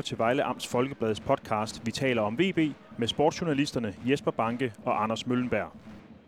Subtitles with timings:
[0.00, 2.58] lytter til Vejle Amts Folkebladets podcast Vi taler om VB
[2.98, 5.72] med sportsjournalisterne Jesper Banke og Anders Møllenberg.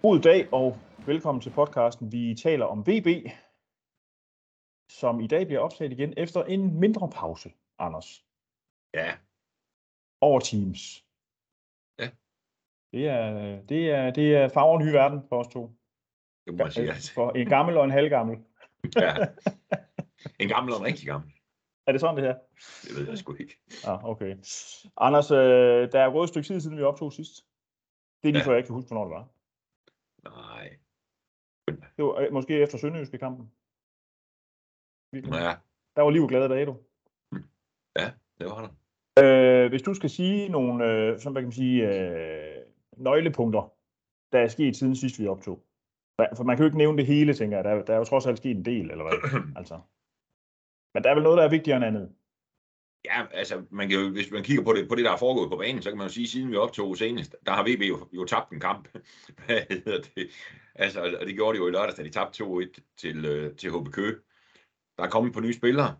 [0.02, 3.08] God dag og velkommen til podcasten Vi taler om VB,
[4.89, 8.25] som i dag bliver optaget igen efter en mindre pause, Anders.
[8.95, 9.14] Ja.
[10.20, 11.04] Over Teams.
[11.98, 12.09] Ja.
[12.93, 15.70] Det er, det er, det er farver en ny verden for os to.
[16.46, 17.14] Det må man sige.
[17.14, 18.36] For en gammel og en halvgammel.
[18.96, 19.14] Ja.
[20.40, 21.32] En gammel og en rigtig gammel.
[21.86, 22.36] Er det sådan, det her?
[22.82, 23.59] Det ved jeg sgu ikke.
[23.86, 24.36] Ah, okay.
[24.96, 27.35] Anders, øh, der er gået et stykke tid siden, vi optog sidst.
[28.23, 28.46] Det er lige Ja.
[28.46, 29.29] før, jeg ikke kan huske, hvornår det var.
[30.31, 30.76] Nej.
[31.96, 33.53] Det var øh, måske efter Sønderjyske kampen.
[35.12, 35.55] Ja,
[35.97, 36.77] Der var liv og glade dage, du.
[38.39, 38.73] det var der.
[39.64, 42.62] Øh, hvis du skal sige nogle, øh, som hvad kan man sige, øh,
[42.97, 43.73] nøglepunkter,
[44.33, 45.64] der er sket siden sidst vi optog.
[46.37, 47.64] For man kan jo ikke nævne det hele, tænker jeg.
[47.64, 49.41] Der, er- der er jo trods alt sket en del, eller hvad?
[49.61, 49.81] altså.
[50.95, 52.12] Men der er vel noget, der er vigtigere end andet.
[53.05, 55.51] Ja, altså, man kan jo, hvis man kigger på det, på det, der er foregået
[55.51, 58.09] på banen, så kan man jo sige, siden vi optog senest, der har VB jo,
[58.12, 58.89] jo tabt en kamp.
[59.47, 60.31] Hvad hedder det?
[60.75, 63.71] Altså, og det gjorde de jo i lørdags, da de tabte 2-1 til, øh, til
[63.71, 64.17] HB Køge.
[64.99, 65.97] Der er kommet på nye spillere.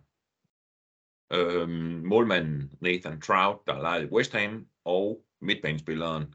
[1.33, 6.35] Øhm, målmanden Nathan Trout, der er lejet i West Ham, og midtbanespilleren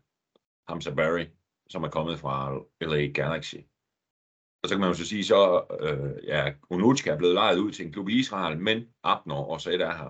[0.68, 1.26] Hamza Barry,
[1.70, 3.56] som er kommet fra LA Galaxy.
[4.64, 7.72] Og så kan man jo så sige, så øh, ja, Unuchka er blevet lejet ud
[7.72, 10.10] til en klub i Israel, men Abner og så er her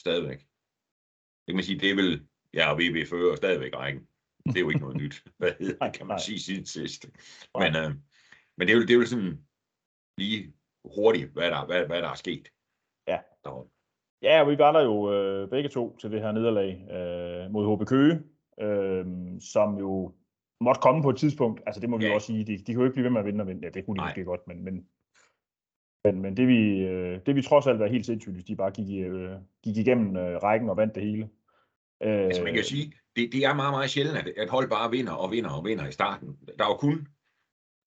[0.00, 0.38] stadigvæk.
[0.38, 4.08] Det kan man sige, det er vel, ja, og VB fører stadigvæk rækken.
[4.44, 7.06] Det er jo ikke noget nyt, hvad hedder kan man sige siden sidst.
[7.58, 7.90] Men, øh,
[8.56, 9.46] men det, er jo, det er jo sådan
[10.18, 10.52] lige
[10.84, 12.48] hurtigt, hvad der, hvad, hvad der er sket.
[13.08, 13.18] Ja.
[13.44, 13.70] Deroppe.
[14.22, 17.76] Ja, og vi var der jo øh, begge to til det her nederlag øh, mod
[17.76, 18.22] HB Køge,
[18.60, 19.06] øh,
[19.40, 20.14] som jo
[20.60, 21.60] måtte komme på et tidspunkt.
[21.66, 22.14] Altså det må vi Ja.
[22.14, 22.44] også sige.
[22.44, 23.60] De, de kan jo ikke blive ved med at vinde og vinde.
[23.64, 24.08] Ja, det kunne de Nej.
[24.10, 24.86] måske godt, men, men,
[26.04, 28.70] men, men det, vi, øh, det vi trods alt var helt sindssygt, hvis de bare
[28.70, 29.32] gik, øh,
[29.64, 31.30] gik igennem øh, rækken og vandt det hele.
[32.02, 34.68] Øh, Altså man kan jo sige, det, det er meget, meget sjældent, at, at hold
[34.70, 36.28] bare vinder og vinder og vinder i starten.
[36.58, 37.08] Der er jo kun,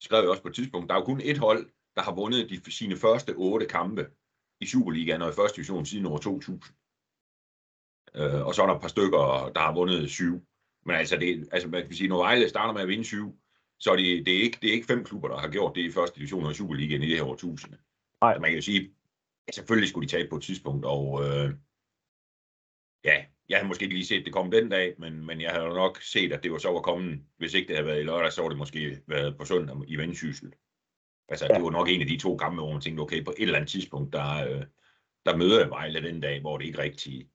[0.01, 1.65] skrev jeg også på et tidspunkt, der er jo kun et hold,
[1.95, 4.07] der har vundet de, sine første otte kampe
[4.61, 6.63] i Superligaen og i første division siden år 2000.
[8.15, 10.41] Øh, og så er der et par stykker, der har vundet syv.
[10.85, 13.39] Men altså, det, altså man kan sige, når Vejle starter med at vinde syv,
[13.79, 15.81] så er det, det, er ikke, det er ikke fem klubber, der har gjort det
[15.81, 17.77] i første division og Superligaen i det her årtusinde.
[18.21, 18.33] Nej.
[18.35, 18.91] Så man kan jo sige,
[19.47, 21.53] at selvfølgelig skulle de tage på et tidspunkt, og øh,
[23.03, 25.67] ja, jeg havde måske ikke lige set det komme den dag, men, men jeg havde
[25.67, 28.31] nok set, at det var så var kommet, hvis ikke det havde været i lørdag,
[28.31, 30.53] så var det måske været på søndag i Vendsyssel.
[31.29, 31.55] Altså, Ja.
[31.55, 33.55] det var nok en af de to kampe, hvor man tænkte, okay, på et eller
[33.55, 34.65] andet tidspunkt, der, øh,
[35.25, 37.29] der møder jeg Vejle den dag, hvor det ikke rigtig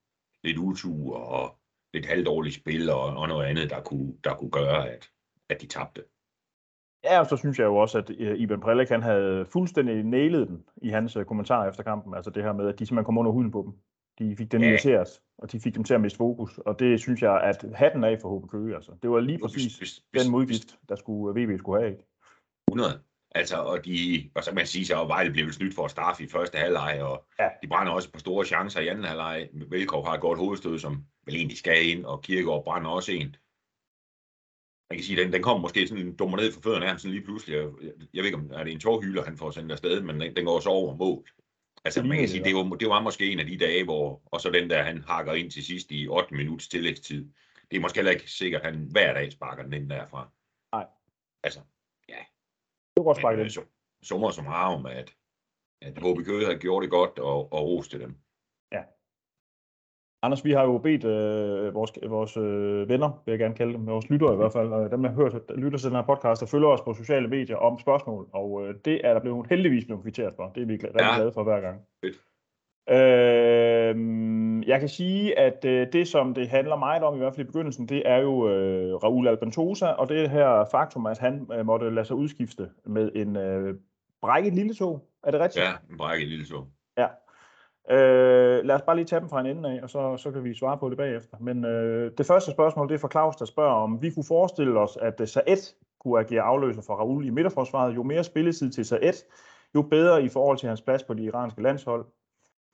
[0.45, 1.59] lidt utur og
[1.97, 5.11] lidt halvdårligt spil og, og noget andet, der kunne, der kunne gøre, at,
[5.51, 6.03] at de tabte.
[7.05, 10.49] Ja, og så synes jeg jo også, at øh, Iben Prelik, han havde fuldstændig nailet
[10.49, 12.15] den i hans øh, kommentarer efter kampen.
[12.15, 13.73] Altså det her med, at de simpelthen kom under huden på dem.
[14.19, 14.69] De fik den Ja.
[14.69, 15.09] irriteret,
[15.39, 16.59] og de fik dem til at miste fokus.
[16.59, 18.75] Og det synes jeg, at hatten af for HB Køge.
[18.75, 18.93] Altså.
[19.03, 21.93] Det var lige præcis hvis- hvis- den modgift, der skulle VB skulle have.
[21.93, 22.05] Ikke?
[22.69, 22.91] 100.
[23.37, 26.25] Altså, og, de, og så kan man sige, så Vejle blev snydt for at straffe
[26.25, 27.49] i første halvleg, og Ja.
[27.63, 29.49] de brænder også på store chancer i anden halvleg.
[29.53, 33.37] Velkov har et godt hovedstød, som vel egentlig skal ind, og Kirkegaard brænder også en.
[34.91, 37.15] Man kan sige, den, den kommer måske sådan dummer ned for fødderne af ham sådan
[37.15, 37.57] lige pludselig.
[37.57, 37.69] Jeg,
[38.15, 40.45] jeg ved ikke, om er det en tårhylder, han får sendt afsted, men den, den
[40.45, 41.31] går så over mål.
[41.85, 44.23] Altså, man kan sige, det, det var, det var måske en af de dage, hvor,
[44.25, 47.29] og så den der, han hakker ind til sidst i 8 minutters tillægstid.
[47.71, 50.29] Det er måske heller ikke sikkert, at han hver dag sparker den ind derfra.
[50.73, 50.87] Nej.
[51.43, 51.61] Altså,
[52.97, 53.59] Det var godt sparket ind.
[53.59, 53.65] øh,
[54.03, 55.15] summer som om, at,
[55.83, 58.15] at HB Køge havde gjort det godt og, og roste dem.
[60.23, 63.87] Anders, vi har jo bedt øh, vores, vores øh, venner, vil jeg gerne kalde dem,
[63.87, 66.49] vores lyttere i hvert fald, og dem, der hører, lytter til den her podcast og
[66.49, 70.03] følger os på sociale medier om spørgsmål, og øh, det er der blevet heldigvis blevet
[70.03, 70.49] kvitteret for.
[70.55, 71.17] Det er vi gla- rigtig Ja.
[71.17, 71.81] glade for hver gang.
[72.05, 72.17] Fedt.
[72.91, 73.97] Øh,
[74.69, 77.51] jeg kan sige, at øh, det, som det handler meget om, i hvert fald i
[77.51, 81.91] begyndelsen, det er jo øh, Raul Albentosa, og det her faktum, at han øh, måtte
[81.91, 83.75] lade sig udskifte med en øh,
[84.23, 85.09] brækket lille tog.
[85.25, 85.65] Er det rigtigt?
[85.65, 86.65] Ja, en brække lille så.
[86.99, 87.07] Ja.
[87.91, 90.45] Øh, lad os bare lige tage dem fra en ende af, og så, så kan
[90.45, 91.37] vi svare på det bagefter.
[91.41, 94.81] Men øh, det første spørgsmål, det er fra Claus, der spørger, om vi kunne forestille
[94.81, 97.95] os, at uh, Saed kunne agere afløser for Raul i midterforsvaret.
[97.95, 99.15] Jo mere spilletid til Saed,
[99.75, 102.07] jo bedre i forhold til hans plads på det iranske landshold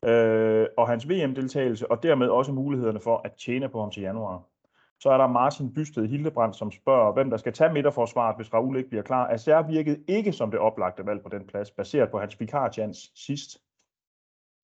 [0.04, 4.43] øh, og hans VM-deltagelse, og dermed også mulighederne for at tjene på ham til januar.
[5.00, 8.76] Så er der Martin Bysted Hildebrand, som spørger, hvem der skal tage midterforsvaret, hvis Raul
[8.76, 9.28] ikke bliver klar.
[9.28, 13.58] Acer virkede ikke som det oplagte valg på den plads, baseret på hans vikarchans sidst.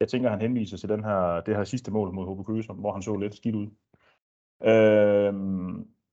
[0.01, 2.93] Jeg tænker, han henviser til den her, det her sidste mål mod HB Køge, hvor
[2.93, 3.67] han så lidt skidt ud.
[4.63, 5.35] Øh,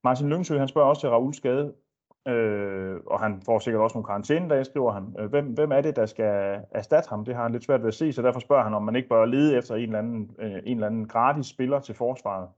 [0.03, 1.73] Martin Lyngsø, han spørger også til Rauls skade
[2.27, 5.15] øh, og han får sikkert også nogle karantænedage, skriver han.
[5.19, 7.25] Øh, hvem, hvem er det, der skal erstatte ham?
[7.25, 9.09] Det har han lidt svært ved at se, så derfor spørger han, om man ikke
[9.09, 12.49] bør lede efter en eller anden, øh, en eller anden gratis spiller til forsvaret.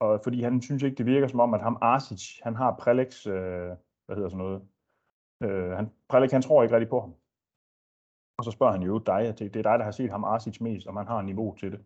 [0.00, 3.26] Og fordi han synes ikke, det virker som om, at ham Arsic, han har Prelex,
[3.26, 3.68] øh,
[4.06, 4.62] hvad hedder sådan noget,
[5.42, 7.14] øh, han, Prelex, han tror ikke rigtig på ham.
[8.38, 10.86] Og så spørger han jo dig, det er dig, der har set ham Arsic mest,
[10.86, 11.80] og man har niveau til det.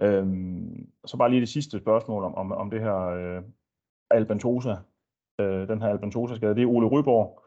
[0.00, 3.42] Øhm, så bare lige det sidste spørgsmål om, om, om det her øh,
[4.10, 4.76] Albantosa,
[5.40, 6.54] øh, den her Albantosa-skade.
[6.54, 7.42] Det er Ole Ryborg,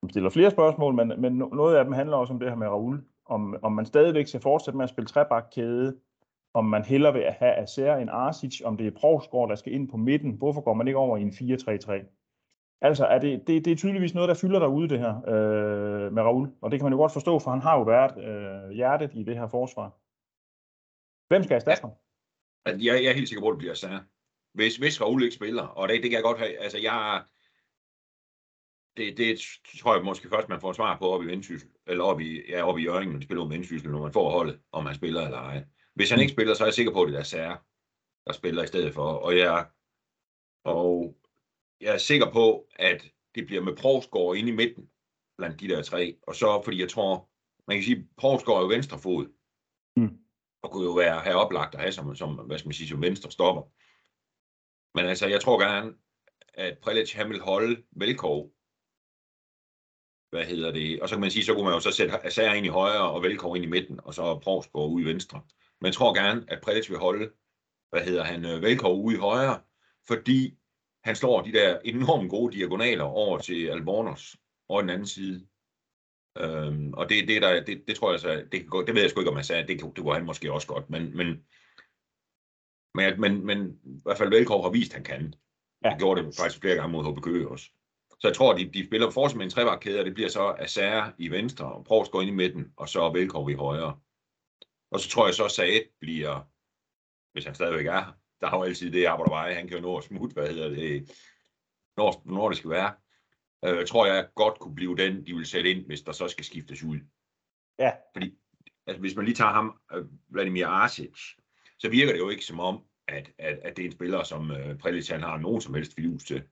[0.00, 2.66] som stiller flere spørgsmål, men, men noget af dem handler også om det her med
[2.66, 3.04] Raul.
[3.26, 5.96] Om, om man stadigvæk skal fortsætte med at spille trebakkæde,
[6.54, 9.88] om man hellere vil have Acer en Arsic, om det er Provsgaard, der skal ind
[9.88, 10.32] på midten.
[10.32, 12.16] Hvorfor går man ikke over i en 4-3-3?
[12.80, 16.22] Altså, er det, det, det er tydeligvis noget, der fylder derude, det her øh, med
[16.22, 16.48] Raul.
[16.60, 19.22] Og det kan man jo godt forstå, for han har jo været øh, hjertet i
[19.22, 19.88] det her forsvar.
[21.28, 21.92] Hvem skal erstatte ham?
[22.66, 24.04] Jeg, jeg er helt sikker på, at det bliver Sarr.
[24.56, 27.24] Hvis, hvis Raul ikke spiller, og det, det kan jeg godt have, altså jeg,
[28.96, 29.38] det, det
[29.80, 32.62] tror jeg måske først, man får svar på op i Vendsyssel, eller op i, ja,
[32.62, 35.22] op i Jørgen, når de spiller om Vendsyssel, når man får holdet, om han spiller
[35.22, 35.64] eller ej.
[35.94, 37.64] Hvis han ikke spiller, så er jeg sikker på, at det er Sarr,
[38.26, 39.08] der spiller i stedet for.
[39.12, 39.66] Og jeg,
[40.64, 41.16] og
[41.80, 44.90] jeg er sikker på, at det bliver med Provsgaard inde i midten,
[45.38, 46.16] blandt de der tre.
[46.22, 47.28] Og så, fordi jeg tror,
[47.68, 49.26] man kan sige, Provsgaard er jo venstrefod.
[49.96, 50.18] Mm
[50.66, 53.02] og kunne jo være have oplagt at have som, som, hvad skal man sige, som
[53.02, 53.62] venstre stopper.
[54.96, 55.94] Men altså, jeg tror gerne,
[56.54, 58.50] at Prelic han vil holde Velkov.
[60.30, 61.02] Hvad hedder det?
[61.02, 63.10] Og så kan man sige, så kunne man jo så sætte Asser ind i højre
[63.10, 65.42] og Velkov ind i midten, og så Provsgaard ud i venstre.
[65.80, 67.30] Men jeg tror gerne, at Prelic vil holde,
[67.90, 69.60] hvad hedder han, øh, Velkov ude i højre,
[70.08, 70.58] fordi
[71.04, 74.34] han slår de der enormt gode diagonaler over til Albornoz
[74.68, 75.46] over den anden side.
[76.38, 79.02] Øhm, og det, det, der, det, det tror jeg så, det, kan gå, det ved
[79.02, 81.44] jeg sgu ikke, om han sagde, det, det kunne han måske også godt, men, men,
[82.96, 85.34] men, men, men i hvert fald Velkov har vist, at han kan.
[85.84, 85.90] Ja.
[85.90, 87.70] Det gjorde det faktisk flere gange mod HB Køge også.
[88.18, 91.12] Så jeg tror, de, de spiller fortsat med en trebakkæde, og det bliver så Asser
[91.18, 93.98] i venstre, og Provst går ind i midten, og så Velkov i højre.
[94.90, 96.40] Og så tror jeg så, at Saed bliver,
[97.32, 99.96] hvis han stadigvæk er der har jo altid det arbejder vej, han kan jo nå
[99.96, 101.10] at smutte, hvad hedder det,
[101.96, 102.94] når, når det skal være
[103.64, 106.44] øh, tror jeg godt kunne blive den, de vil sætte ind, hvis der så skal
[106.44, 106.98] skiftes ud.
[107.78, 107.92] Ja.
[108.14, 108.38] Fordi
[108.86, 111.18] altså, hvis man lige tager ham, øh, Vladimir Arsic,
[111.78, 114.50] så virker det jo ikke som om, at, at, at det er en spiller, som
[114.50, 116.42] øh, Prelic han har nogen som helst fidus til.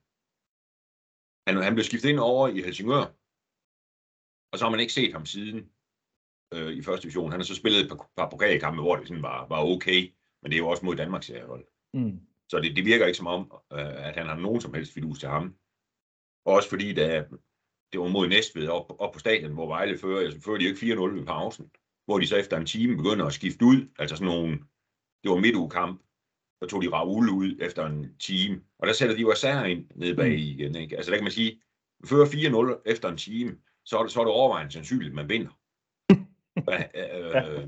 [1.47, 3.05] Han, han blev skiftet ind over i Helsingør,
[4.51, 5.69] og så har man ikke set ham siden
[6.53, 7.31] øh, i første division.
[7.31, 10.51] Han har så spillet et par, par pokalkampe, hvor det sådan var, var okay, men
[10.51, 11.65] det er jo også mod Danmarks seriehold.
[11.93, 12.19] Mm.
[12.49, 15.19] Så det, det virker ikke som om, øh, at han har nogen som helst fidus
[15.19, 15.55] til ham.
[16.45, 17.25] Også fordi da,
[17.91, 20.69] det var mod Næstved op, op på stadion, hvor Vejle fører, så fører de jo
[20.69, 21.71] ikke 4-0 ved pausen.
[22.05, 24.59] Hvor de så efter en time begynder at skifte ud, altså sådan nogle,
[25.25, 26.01] det var midtugekamp,
[26.63, 29.85] så tog de Raul ud efter en time, og der sætter de jo Asser ind
[29.95, 30.35] nede bag mm.
[30.35, 30.75] igen.
[30.75, 30.97] Ikke?
[30.97, 31.61] Altså der kan man sige,
[32.05, 35.29] fører 4-0 efter en time, så er det, så er det overvejende sandsynligt, at man
[35.29, 35.59] vinder.
[36.95, 37.67] øh,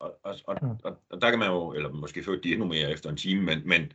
[0.00, 2.92] og, og, og, og, og, der kan man jo, eller måske før de endnu mere
[2.92, 3.92] efter en time, men, men,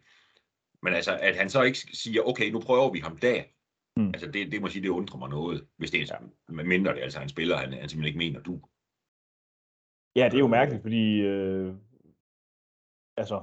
[0.84, 3.44] men altså, at han så ikke siger, okay, nu prøver vi ham der,
[4.00, 4.07] Mm.
[4.07, 6.16] Altså det, det må sige, det undrer mig noget, hvis det er,
[6.50, 6.63] ja.
[6.63, 8.62] mindre det altså en spiller, han, han simpelthen ikke mener, du.
[10.16, 11.74] Ja, det er jo mærkeligt, fordi øh,
[13.19, 13.42] altså,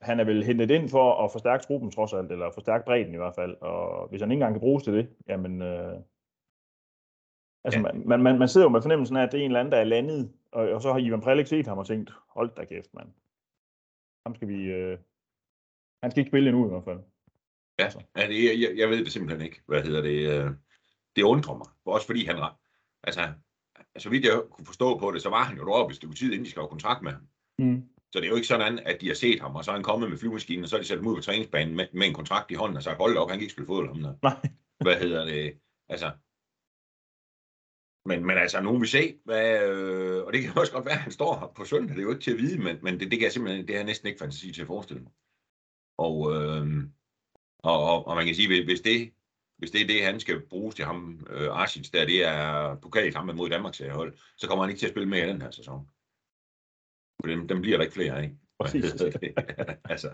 [0.00, 3.16] han er vel hentet ind for at forstærke truppen trods alt, eller forstærke bredden i
[3.16, 5.98] hvert fald, og hvis han ikke engang kan bruges til det, jamen, øh,
[7.64, 7.92] altså ja.
[7.92, 9.78] man, man, man sidder jo med fornemmelsen af, at det er en eller anden, der
[9.78, 12.94] er landet, og, og så har Ivan Prelik set ham og tænkt, hold da kæft,
[12.94, 13.08] mand.
[14.26, 14.98] Ham skal vi, øh,
[16.02, 17.00] han skal ikke spille endnu i hvert fald.
[17.78, 18.00] Ja, altså.
[18.16, 19.62] ja det, jeg, jeg ved det simpelthen ikke.
[19.66, 20.18] Hvad hedder det?
[20.32, 20.50] Øh,
[21.16, 21.66] det undrer mig.
[21.84, 22.36] Også fordi han,
[23.02, 23.20] altså,
[23.98, 26.32] så vidt jeg kunne forstå på det, så var han jo deroppe et stykke tid,
[26.32, 27.28] inden de skrev kontrakt med ham.
[27.58, 27.88] Mm.
[28.12, 29.82] Så det er jo ikke sådan, at de har set ham, og så er han
[29.82, 32.14] kommet med flyvemaskinen, og så har de sat ham ud på træningsbanen med, med en
[32.14, 34.14] kontrakt i hånden, og sagt, hold op, han kan ikke spille fodbold om der.
[34.22, 34.36] Nej.
[34.86, 35.60] Hvad hedder det?
[35.88, 36.10] Altså,
[38.06, 41.00] men, men altså, nogen vil se, hvad, øh, og det kan også godt være, at
[41.00, 43.18] han står på søndag, det er jo ikke til at vide, men, men det, det
[43.18, 45.12] kan jeg simpelthen, det har jeg næsten ikke fantasi til at forestille mig.
[45.98, 46.66] Og, øh,
[47.58, 49.12] og, og, og man kan sige, hvis det,
[49.58, 53.32] hvis det er det, han skal bruges til ham, øh, Arsic, der det er pokalkampe
[53.32, 55.88] mod Danmarks hold, så kommer han ikke til at spille mere i den her sæson.
[57.24, 58.36] Dem, dem bliver der ikke flere af.
[58.60, 58.92] Præcis.
[59.92, 60.08] altså.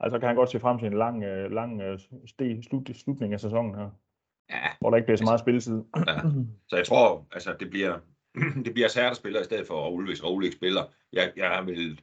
[0.00, 3.32] altså kan han godt se frem til en lang, øh, lang øh, sti, slut, slutning
[3.32, 3.90] af sæsonen her.
[4.50, 4.68] Ja.
[4.80, 5.84] Hvor der ikke bliver så meget spilletid.
[5.96, 6.18] ja.
[6.68, 8.00] Så jeg tror, altså det bliver,
[8.64, 10.84] det bliver særligt der spiller i stedet for Raul, hvis Raul ikke spiller.
[11.12, 12.00] Jeg, jeg vil,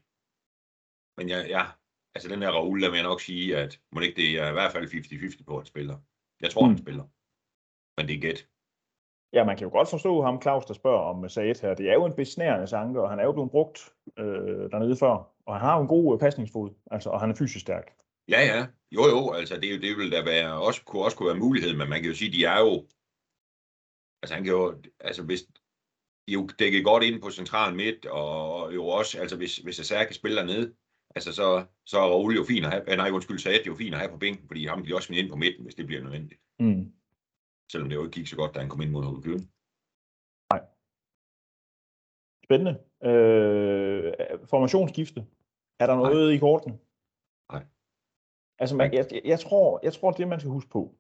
[1.18, 1.72] men jeg, jeg,
[2.16, 4.54] altså den her Raul, der vil jeg nok sige, at må ikke det er i
[4.54, 5.98] hvert fald 50-50 på, at han spiller.
[6.42, 6.70] Jeg tror, mm.
[6.70, 7.06] han spiller.
[7.98, 8.48] Men det er gæt.
[9.34, 11.74] Ja, man kan jo godt forstå ham, Claus, der spørger om Saet her.
[11.74, 15.34] Det er jo en besnærende sanke, og han er jo blevet brugt øh, dernede før.
[15.46, 17.94] Og han har jo en god øh, pasningsfod, altså, og han er fysisk stærk.
[18.30, 18.66] Ja, ja.
[18.92, 21.90] Jo, jo, altså det, det vil da være, også, kunne også kunne være mulighed, men
[21.90, 22.74] man kan jo sige, de er jo,
[24.22, 25.42] altså han kan jo, altså hvis,
[26.28, 29.80] de er jo dækket godt ind på central midt, og jo også, altså hvis, hvis
[29.80, 30.74] Assar kan spille dernede,
[31.16, 34.00] altså så, så er Raul jo fint at have, nej undskyld, det jo fint at
[34.00, 36.04] have på bænken, fordi ham kan de også smide ind på midten, hvis det bliver
[36.04, 36.42] nødvendigt.
[36.60, 36.94] Mm.
[37.72, 39.50] Selvom det jo ikke gik så godt, da han kom ind mod Holger Køben.
[42.44, 42.84] Spændende.
[43.04, 44.14] Øh,
[44.50, 45.26] formationsskifte.
[45.80, 46.36] Er der noget Nej.
[46.36, 46.80] i korten?
[47.52, 47.66] Nej.
[48.60, 50.96] Altså, man, jeg, jeg, tror, jeg tror, det man skal huske på,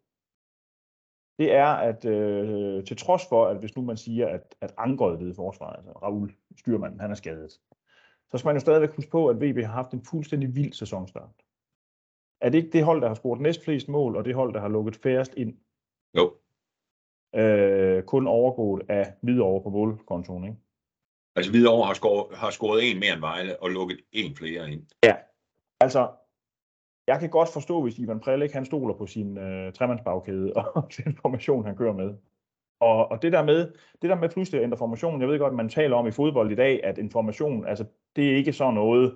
[1.40, 5.18] det er, at øh, til trods for, at hvis nu man siger, at, at Angrød
[5.18, 7.52] ved forsvaret, altså Raul Styrmand, han er skadet,
[8.32, 11.36] så skal man jo stadigvæk huske på, at VB har haft en fuldstændig vild sæsonstart.
[12.42, 14.60] Er det ikke det hold, der har scoret næst flest mål, og det hold, der
[14.60, 15.58] har lukket færrest ind?
[16.18, 16.38] Jo.
[17.36, 20.58] Øh, kun overgået af Hvidovre på målkontoen, ikke?
[21.36, 24.82] Altså Hvidovre har scoret, har scoret en mere end Vejle og lukket en flere ind.
[25.04, 25.16] Ja,
[25.80, 26.10] altså
[27.08, 31.18] jeg kan godt forstå, hvis Ivan Prelik han stoler på sin øh, tremandsbagkæde og den
[31.22, 32.14] formation, han kører med.
[32.80, 33.72] Og, og det der med,
[34.02, 36.52] det der med pludselig at ændre formation, jeg ved godt, man taler om i fodbold
[36.52, 37.86] i dag, at en formation, altså
[38.16, 39.16] det er ikke sådan noget,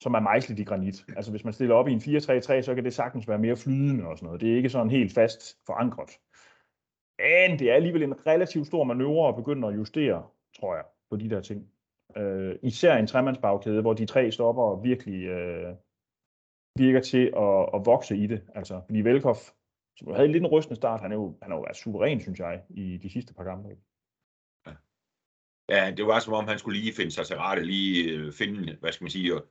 [0.00, 1.04] som er mejslet i granit.
[1.16, 4.06] Altså hvis man stiller op i en 4-3-3, så kan det sagtens være mere flydende
[4.06, 4.40] og sådan noget.
[4.40, 6.10] Det er ikke sådan helt fast forankret.
[7.18, 10.28] Men det er alligevel en relativt stor manøvre at begynde at justere,
[10.58, 11.70] tror jeg, på de der ting.
[12.16, 15.74] Øh, især en tremandsbagkæde, hvor de tre stopper virkelig øh,
[16.78, 18.42] virker til at, at vokse i det.
[18.54, 19.36] Altså, fordi Velkov,
[19.96, 22.38] som havde lidt en rystende start, han er jo, han er jo været suveræn, synes
[22.38, 23.68] jeg, i de sidste par kampe.
[24.66, 24.72] Ja.
[25.68, 28.76] ja, det var som om, han skulle lige finde sig til rette, lige øh, finde,
[28.80, 29.46] hvad skal man sige, og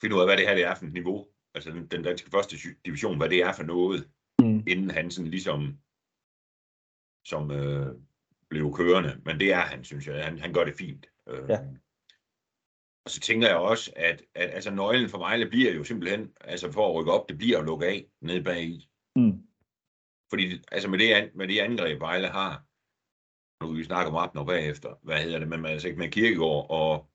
[0.00, 1.26] finde ud af, hvad det her det er for et niveau.
[1.54, 4.62] Altså den, den danske første division, hvad det er for noget, mm.
[4.66, 5.78] inden han sådan ligesom
[7.24, 7.94] som øh,
[8.48, 9.20] blev kørende.
[9.24, 10.24] Men det er han, synes jeg.
[10.24, 11.06] Han, han gør det fint.
[11.26, 11.58] Øh, ja.
[13.04, 16.72] Og så tænker jeg også, at, at altså, nøglen for Vejle bliver jo simpelthen, altså
[16.72, 18.88] for at rykke op, det bliver at lukke af nede bag i.
[19.16, 19.42] Mm.
[20.30, 22.64] Fordi altså med det, med det angreb, Vejle har,
[23.64, 27.10] nu vi snakker om Abner bagefter, hvad hedder det, men altså med Kirkegaard og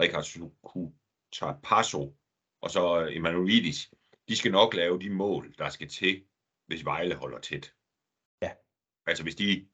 [0.00, 2.16] Rikard Passo,
[2.60, 3.90] og så Emanuelidis,
[4.28, 6.24] de skal nok lave de mål, der skal til,
[6.66, 7.74] hvis Vejle holder tæt.
[9.06, 9.66] Altså hvis de,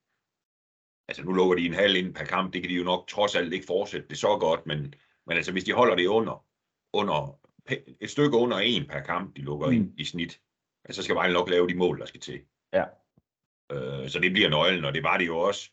[1.09, 3.37] altså nu lukker de en halv ind per kamp, det kan de jo nok trods
[3.37, 4.95] alt ikke fortsætte det så godt, men
[5.31, 6.47] men altså, hvis de holder det under,
[6.93, 7.41] under
[8.01, 9.73] et stykke under en per kamp, de lukker mm.
[9.73, 10.41] ind i snit,
[10.85, 12.41] altså, så skal Vejle nok lave de mål, der skal til.
[12.73, 12.85] Ja.
[13.73, 15.71] Øh, så det bliver nøglen, og det var det jo også.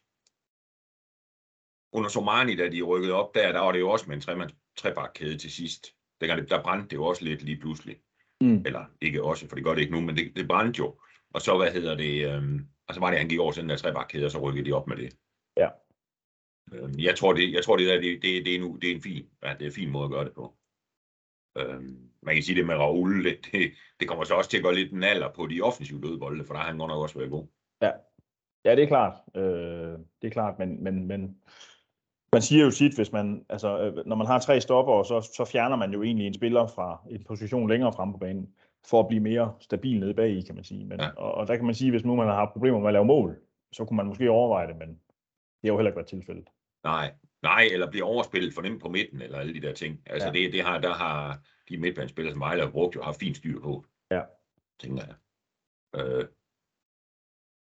[1.94, 4.54] Under Somani, da de rykkede op der, der var det jo også med en tremands
[4.76, 5.96] trebakkæde til sidst.
[6.22, 7.98] Dengang, der brændte det jo også lidt lige pludselig.
[8.42, 8.64] Mm.
[8.66, 11.00] Eller ikke også, for det gør det ikke nu, men det, det brændte jo.
[11.34, 13.70] Og så, hvad hedder det, øhm, og så var det, han gik over til den
[13.70, 15.18] der trebakkæde, og så rykkede de op med det.
[15.58, 15.70] Ja.
[16.74, 18.96] Øh, jeg tror, det, jeg tror det, der, det, det, det, er nu, det er
[18.96, 20.54] en fin, ja, det er en fin måde at gøre det på.
[21.58, 21.82] Øh,
[22.22, 24.72] man kan sige det med Raul, det, det, det kommer så også til at gå
[24.72, 27.32] lidt en alder på de offensive dødbolde, for der har han godt nok også været
[27.32, 27.48] god.
[27.82, 27.92] Ja,
[28.66, 29.14] ja det er klart.
[29.36, 31.38] Øh, det er klart, men, men, men
[32.34, 35.46] man siger jo sit, hvis man, altså, øh, når man har tre stopper, så, så
[35.46, 38.56] fjerner man jo egentlig en spiller fra en position længere frem på banen,
[38.90, 40.86] for at blive mere stabil nede bag i, kan man sige.
[40.86, 41.10] Men, ja.
[41.10, 43.38] og, og der kan man sige, hvis nu man har problemer med at lave mål,
[43.72, 46.48] så kunne man måske overveje det, men det har jo heller ikke været tilfældet.
[46.84, 47.14] Nej,
[47.44, 50.02] nej, eller bliver overspillet for dem på midten, eller alle de der ting.
[50.06, 50.34] Altså ja.
[50.34, 51.40] det, det har, der har
[51.70, 53.86] de midtbanespillere, som Vejle har brugt, jo haft fint styr på.
[54.12, 54.22] Ja.
[54.80, 55.16] Tænker jeg.
[56.02, 56.26] Øh,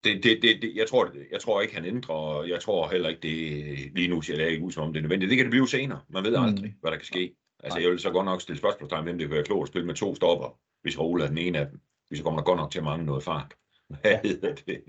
[0.03, 3.09] det, det, det, det, jeg, tror, jeg tror ikke, han ændrer, og jeg tror heller
[3.09, 5.29] ikke, det lige nu ser det ikke ud som om det er nødvendigt.
[5.29, 6.01] Det kan det blive senere.
[6.09, 6.43] Man ved mm.
[6.43, 7.35] aldrig, hvad der kan ske.
[7.63, 7.83] Altså, Nej.
[7.83, 9.95] jeg vil så godt nok stille spørgsmålstegn, hvem det kan være klogt at spille med
[9.95, 11.79] to stopper, hvis Raul er den ene af dem.
[12.07, 13.55] Hvis så kommer der godt nok til at mangle noget fart.
[13.87, 14.19] Hvad ja.
[14.23, 14.83] hedder det?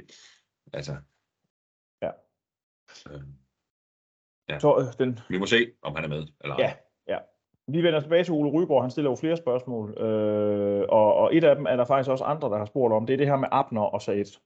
[0.72, 0.96] Altså.
[2.02, 2.10] Ja.
[3.10, 3.22] Øh.
[4.48, 4.58] Ja.
[4.58, 5.18] Så, øh, den...
[5.28, 6.26] Vi må se, om han er med.
[6.40, 6.72] Eller ja,
[7.08, 7.18] ja.
[7.66, 8.82] Vi vender tilbage til Ole Ryborg.
[8.82, 9.98] Han stiller jo flere spørgsmål.
[9.98, 13.06] Øh, og, og et af dem er der faktisk også andre, der har spurgt om.
[13.06, 14.38] Det er det her med Abner og Said.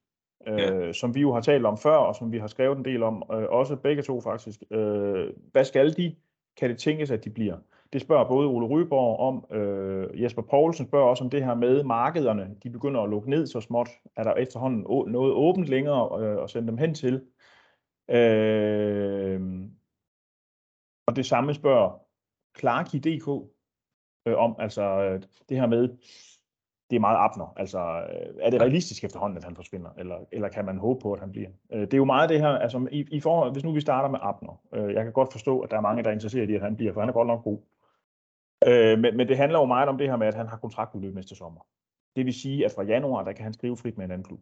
[0.47, 0.93] Øh, ja.
[0.93, 3.23] Som vi jo har talt om før, og som vi har skrevet en del om.
[3.33, 4.63] Øh, også begge to faktisk.
[4.71, 6.17] Øh, hvad skal de?
[6.57, 7.57] Kan det tænkes, at de bliver?
[7.95, 9.57] Det spørger både Ole Ryborg om.
[9.57, 12.57] Øh, Jesper Poulsen spørger også om det her med markederne.
[12.63, 13.89] De begynder at lukke ned så småt.
[14.17, 14.81] Er der efterhånden
[15.13, 17.15] noget åbent længere øh, at sende dem hen til?
[18.11, 19.41] Øh,
[21.07, 22.01] og det samme spørger
[22.59, 23.29] Clarky.dk
[24.29, 25.89] øh, om, altså øh, det her med,
[26.91, 27.53] det er meget abner.
[27.57, 31.13] Altså, øh, er det realistisk efterhånden, at han forsvinder, eller, eller kan man håbe på,
[31.13, 31.49] at han bliver?
[31.73, 34.09] Øh, det er jo meget det her, altså i, i forhold, hvis nu vi starter
[34.09, 36.55] med Abner, øh, jeg kan godt forstå, at der er mange, der er interesseret i,
[36.55, 37.59] at han bliver, for han er godt nok god.
[38.67, 41.15] Øh, men, men det handler jo meget om det her med, at han har kontraktudløb
[41.15, 41.67] næste sommer.
[42.17, 44.41] Det vil sige, at fra januar, der kan han skrive frit med en anden klub.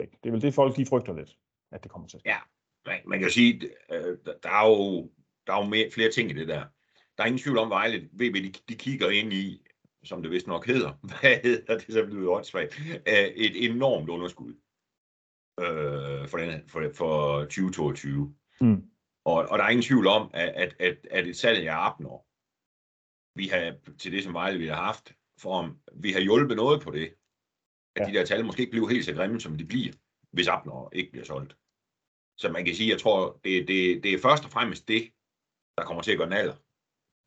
[0.00, 1.38] Det er vel det, folk lige frygter lidt,
[1.72, 2.20] at det kommer til.
[2.24, 2.36] Ja,
[2.86, 5.10] man, man kan sige, øh, der er jo,
[5.46, 6.64] der er jo mere, flere ting i det der.
[7.16, 9.66] Der er ingen tvivl om, Vejle VB, de, de kigger ind i,
[10.04, 12.80] som det vist nok hedder, hvad hedder det, som lyder åndssvagt,
[13.36, 14.54] et enormt underskud
[15.60, 18.34] øh, for, den, for, for 2022.
[18.60, 18.82] Mm.
[19.24, 22.24] Og, og der er ingen tvivl om, at, at, at, at et salg af Abner,
[23.34, 26.82] vi har til det, som Vejle vi har haft, for om vi har hjulpet noget
[26.82, 27.14] på det,
[27.96, 28.06] at ja.
[28.06, 29.92] de der tal måske ikke bliver helt så grimme, som de bliver,
[30.32, 31.56] hvis Abner ikke bliver solgt.
[32.38, 35.12] Så man kan sige, jeg tror, det, det, det er først og fremmest det,
[35.78, 36.56] der kommer til at gøre naller.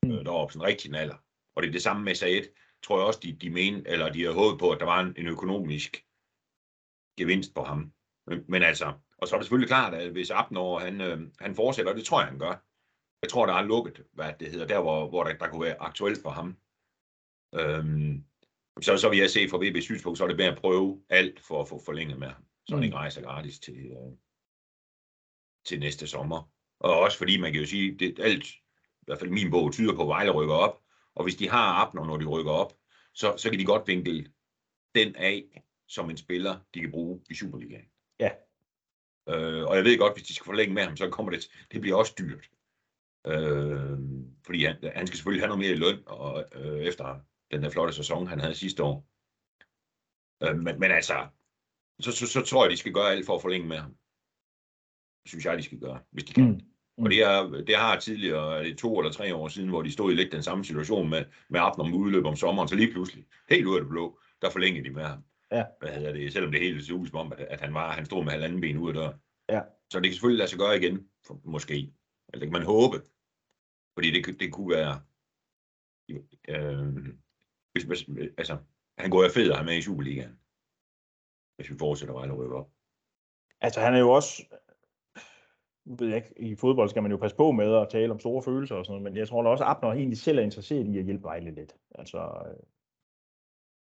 [0.03, 0.11] Mm.
[0.11, 1.17] Øh, deroppe, sådan en rigtig naller.
[1.55, 2.43] Og det er det samme med Saed,
[2.83, 5.13] tror jeg også, de, de mener, eller de har håbet på, at der var en,
[5.17, 6.05] en økonomisk
[7.17, 7.93] gevinst på ham.
[8.27, 11.55] Men, men altså, og så er det selvfølgelig klart, at hvis Abner, han, øh, han
[11.55, 12.65] fortsætter, og det tror jeg, han gør.
[13.25, 15.81] Jeg tror, der er lukket, hvad det hedder, der hvor, hvor der, der kunne være
[15.81, 16.57] aktuelt for ham.
[17.55, 18.25] Øhm,
[18.81, 21.39] så, så vil jeg se fra VB's synspunkt, så er det med at prøve alt
[21.39, 22.43] for at få forlænget med ham.
[22.67, 22.83] Så han mm.
[22.83, 24.17] ikke rejser gratis til, øh,
[25.65, 26.51] til næste sommer.
[26.79, 28.45] Og også fordi man kan jo sige, det alt,
[29.01, 30.81] i hvert fald min bog, tyder på, at Vejle rykker op.
[31.15, 32.73] Og hvis de har Abner, når de rykker op,
[33.13, 34.31] så, så kan de godt vinkle
[34.95, 37.89] den af som en spiller, de kan bruge i Superligaen.
[38.19, 38.31] Ja.
[39.29, 41.81] Øh, og jeg ved godt, hvis de skal forlænge med ham, så kommer det, det
[41.81, 42.49] bliver også dyrt.
[43.27, 43.99] Øh,
[44.45, 47.19] fordi han, han skal selvfølgelig have noget mere i løn, og, øh, efter
[47.51, 49.07] den der flotte sæson, han havde sidste år.
[50.43, 51.27] Øh, men, men altså,
[51.99, 53.95] så, så, så tror jeg, de skal gøre alt for at forlænge med ham.
[55.25, 56.43] Synes jeg, de skal gøre, hvis de kan.
[56.43, 56.61] Mm.
[56.97, 57.03] Mm.
[57.03, 60.11] Og det, er, det har tidligere, det to eller tre år siden, hvor de stod
[60.11, 63.25] i lidt den samme situation med, med Abner om udløb om sommeren, så lige pludselig,
[63.49, 65.23] helt ud af det blå, der forlængede de med ham.
[65.51, 65.63] Ja.
[65.79, 66.33] Hvad hedder det?
[66.33, 68.61] Selvom det hele så ud som om, at, at han, var, han stod med halvanden
[68.61, 69.15] ben ud af døren.
[69.49, 69.61] Ja.
[69.89, 71.07] Så det kan selvfølgelig lade sig gøre igen,
[71.43, 71.73] måske.
[72.33, 73.01] Eller det kan man håbe.
[73.95, 74.93] Fordi det, det kunne være...
[76.53, 77.15] Øh,
[77.71, 78.57] hvis, hvis, altså,
[78.97, 80.39] han går jo fed at have med i Superligaen.
[81.55, 82.71] Hvis vi fortsætter Vejle og op.
[83.61, 84.31] Altså, han er jo også...
[85.99, 88.43] Ved jeg ikke, I fodbold skal man jo passe på med at tale om store
[88.43, 90.87] følelser og sådan noget, men jeg tror da også, at Abner egentlig selv er interesseret
[90.87, 91.75] i at hjælpe Vejle lidt.
[91.95, 92.63] Altså, øh,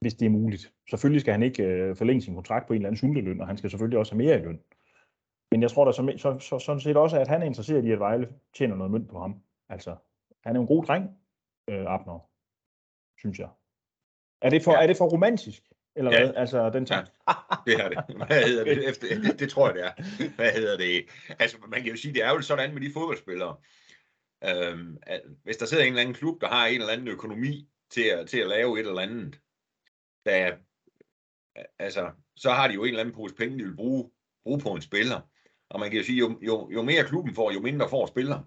[0.00, 0.72] hvis det er muligt.
[0.90, 3.56] Selvfølgelig skal han ikke øh, forlænge sin kontrakt på en eller anden sulteløn, og han
[3.56, 4.60] skal selvfølgelig også have mere i løn.
[5.50, 7.90] Men jeg tror da så, så, så, sådan set også, at han er interesseret i,
[7.90, 9.42] at Vejle tjener noget mønt på ham.
[9.68, 9.96] Altså,
[10.44, 11.04] han er en god dreng,
[11.70, 12.30] øh, Abner,
[13.18, 13.48] synes jeg.
[14.42, 14.82] Er det for, ja.
[14.82, 15.62] er det for romantisk?
[15.96, 16.24] Eller ja.
[16.24, 16.34] hvad?
[16.34, 17.04] Altså, den tager...
[17.28, 17.34] ja,
[17.66, 18.16] det er det.
[18.26, 18.88] Hvad hedder det?
[18.88, 19.06] Efter,
[19.38, 19.92] det tror jeg, det er.
[20.36, 21.06] Hvad hedder det?
[21.38, 23.56] Altså, man kan jo sige, det er jo sådan med de fodboldspillere.
[24.44, 27.68] Øhm, at hvis der sidder en eller anden klub, der har en eller anden økonomi
[27.90, 29.40] til at, til at lave et eller andet,
[30.26, 30.56] der,
[31.78, 34.10] altså, så har de jo en eller anden pose penge, de vil bruge,
[34.44, 35.20] bruge på en spiller.
[35.70, 38.42] Og man kan jo sige, jo, jo, jo mere klubben får, jo mindre får spiller.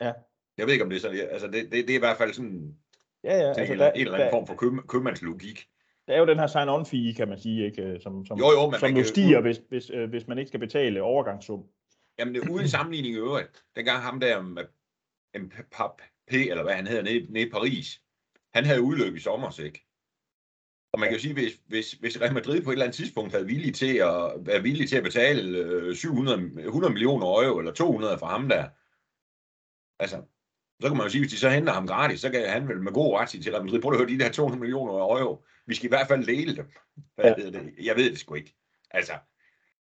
[0.00, 0.12] Ja.
[0.58, 2.32] Jeg ved ikke, om det er sådan, altså det, det, det er i hvert fald
[2.32, 2.76] sådan,
[3.24, 5.68] ja, ja, altså en, der, en eller anden der, form for køb, købmandslogik.
[6.06, 8.00] Det er jo den her sign-on fee, kan man sige, ikke?
[8.00, 10.60] Som, som, jo, jo, men som jo stiger, hvis, hvis, øh, hvis man ikke skal
[10.60, 11.64] betale overgangssum.
[12.18, 13.64] Jamen, det uden sammenligning i øvrigt.
[13.76, 14.64] Dengang ham der med
[16.28, 18.02] P, eller hvad han hedder, nede, nede i Paris,
[18.54, 19.86] han havde udløb i sommer, ikke?
[20.92, 23.32] Og man kan jo sige, hvis, hvis, hvis Real Madrid på et eller andet tidspunkt
[23.32, 27.72] havde villig til at, være villig til at betale 700, øh, 100 millioner euro eller
[27.72, 28.68] 200 for ham der,
[29.98, 30.22] altså,
[30.80, 32.82] så kan man jo sige, hvis de så henter ham gratis, så kan han vel
[32.82, 35.74] med god ret sige til Real prøv at høre de der 200 millioner euro, vi
[35.74, 36.70] skal i hvert fald dele dem.
[37.14, 37.50] Hvad ja.
[37.50, 37.74] det?
[37.82, 38.54] Jeg ved det sgu ikke.
[38.90, 39.12] Altså,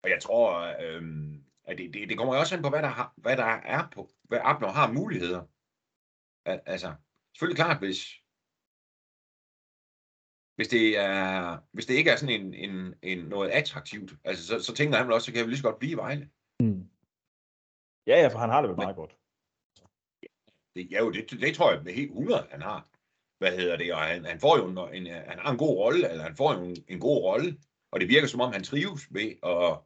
[0.03, 3.14] og jeg tror, øhm, at det, det, det kommer også an på, hvad der, har,
[3.16, 5.42] hvad der er på, hvad Abner har muligheder.
[6.44, 6.94] Altså,
[7.35, 7.98] selvfølgelig klart, hvis,
[10.57, 14.62] hvis det, er, hvis det ikke er sådan en, en, en noget attraktivt, altså, så,
[14.62, 16.31] så tænker han vel også, så kan vi lige så godt blive i Vejle.
[16.61, 16.90] Mm.
[18.07, 19.17] Ja, ja, for han har det vel meget godt.
[20.79, 22.88] Det, ja, jo, det, det, tror jeg med helt 100, han har.
[23.38, 23.95] Hvad hedder det?
[23.95, 26.55] Og han, han får jo en, en, han har en god rolle, eller han får
[26.55, 27.59] jo en, en god rolle,
[27.91, 29.81] og det virker som om, han trives ved at...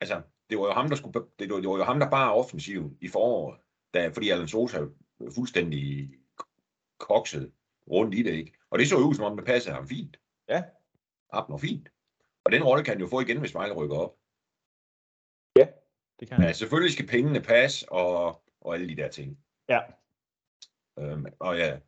[0.00, 2.34] Altså, det var jo ham, der, skulle, det, var, det var jo ham, der bare
[2.34, 3.60] offensiv i foråret,
[3.94, 4.78] da, fordi Alan Sosa
[5.34, 6.10] fuldstændig
[6.98, 7.52] kokset
[7.90, 8.52] rundt i det, ikke?
[8.70, 10.16] Og det så ud som om, det passede ham fint.
[10.48, 10.62] Ja.
[11.30, 11.88] Abner fint.
[12.44, 14.16] Og den rolle kan han jo få igen, hvis Vejle rykker op.
[15.56, 15.66] Ja,
[16.20, 16.46] det kan han.
[16.46, 19.38] Men selvfølgelig skal pengene passe, og, og alle de der ting.
[19.68, 19.80] Ja.
[20.98, 21.78] Øhm, og ja,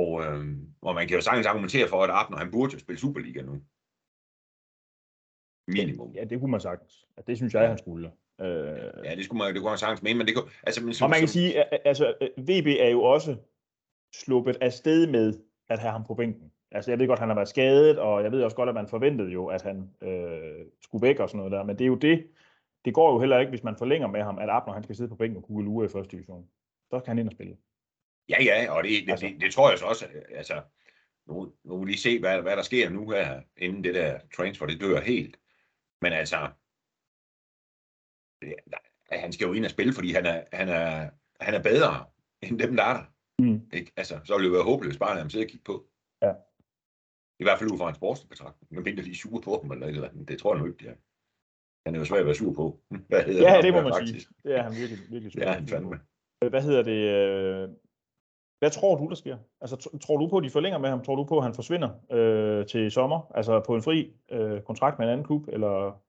[0.00, 3.00] og, øhm, og man kan jo sagtens argumentere for, at Abner, han burde jo spille
[3.00, 3.54] Superliga nu.
[5.68, 6.12] Minimum.
[6.14, 7.06] Ja, det kunne man sagtens.
[7.16, 8.12] Ja, det synes jeg, han skulle.
[8.40, 9.04] Øh...
[9.04, 11.04] Ja, det skulle man, det kunne man sagtens mene, men det kunne, altså, men, som,
[11.04, 11.32] og man kan som...
[11.32, 13.36] sige, altså, VB er jo også
[14.14, 15.34] sluppet afsted med
[15.68, 16.52] at have ham på bænken.
[16.70, 18.88] Altså jeg ved godt, han har været skadet, og jeg ved også godt, at man
[18.88, 21.94] forventede jo, at han øh, skulle væk og sådan noget der, men det er jo
[21.94, 22.26] det,
[22.86, 25.08] det går jo heller ikke, hvis man forlænger med ham, at Abner han skal sidde
[25.08, 26.48] på bænken og kunne lure i første division.
[26.90, 27.56] Så kan han ind og spille.
[28.28, 29.26] Ja, ja, og det, det, altså.
[29.26, 30.62] det, det tror jeg så også, altså,
[31.26, 34.66] nu, nu vil lige se, hvad, hvad der sker nu her, inden det der transfer,
[34.66, 35.36] det dør helt.
[36.02, 36.50] Men altså,
[38.42, 38.54] det,
[39.12, 42.06] han skal jo ind og spille, fordi han er, han er, han er bedre
[42.42, 43.04] end dem, der er der.
[43.38, 43.70] Mm.
[43.72, 43.92] Ikke?
[43.96, 45.88] Altså, så ville det være håbløst bare at lade ham sidde og kigge på.
[46.22, 46.32] Ja.
[47.40, 48.74] I hvert fald ud fra en sportsbetragtning.
[48.74, 50.28] Men mindre er sure på ham eller et eller andet.
[50.28, 50.96] Det tror jeg nu ikke, de er.
[51.86, 52.78] Han er jo svær at være sur på.
[53.08, 54.26] Hvad hedder Ja, ham det må man faktisk?
[54.26, 54.34] sige.
[54.44, 56.00] Det er han virkelig, virkelig Det er han fandme.
[56.50, 57.00] Hvad hedder det?
[57.16, 57.68] øh,
[58.58, 59.38] Hvad tror du, der sker?
[59.60, 61.02] Altså, tr- tror du på, at de forlænger med ham?
[61.04, 63.30] Tror du på, at han forsvinder øh, til sommer?
[63.34, 65.48] Altså på en fri øh, kontrakt med en anden klub?
[65.48, 66.00] Eller...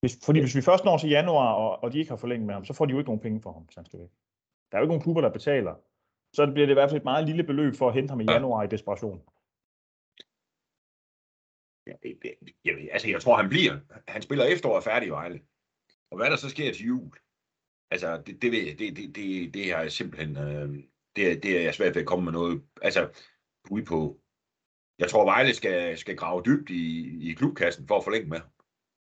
[0.00, 2.54] Hvis, fordi hvis vi først når til januar, og, og de ikke har forlænget med
[2.54, 4.10] ham, så får de jo ikke nogen penge for ham, hvis han skal væk.
[4.70, 5.74] Der er jo ikke nogen klubber, der betaler.
[6.36, 8.24] Så bliver det i hvert fald et meget lille beløb for at hente ham i
[8.28, 8.32] Ja.
[8.32, 9.22] januar i desperation
[11.86, 11.96] jeg,
[12.64, 13.78] jeg, altså, jeg tror, han bliver.
[14.08, 15.40] Han spiller efterår færdig i Vejle.
[16.10, 17.10] Og hvad der så sker til jul,
[17.90, 20.68] altså, det, det, ved jeg, det, det, det, det har jeg simpelthen, øh,
[21.16, 23.22] det, det er jeg svært ved at komme med noget, altså,
[23.68, 24.20] bud på.
[24.98, 28.40] Jeg tror, Vejle skal, skal grave dybt i, i klubkassen for at forlænge med.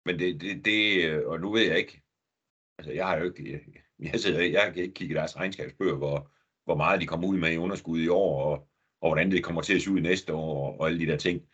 [0.04, 2.02] Men det, det, det, øh, og nu ved jeg ikke,
[2.78, 3.60] altså, jeg har jo ikke, jeg,
[4.12, 6.32] jeg, sidder, jeg kan ikke kigge i deres regnskabsbøger, hvor,
[6.64, 8.68] hvor meget de kommer ud med i underskud i år, og,
[9.00, 11.16] og hvordan det kommer til at se ud næste år, og, og alle de der
[11.16, 11.48] ting.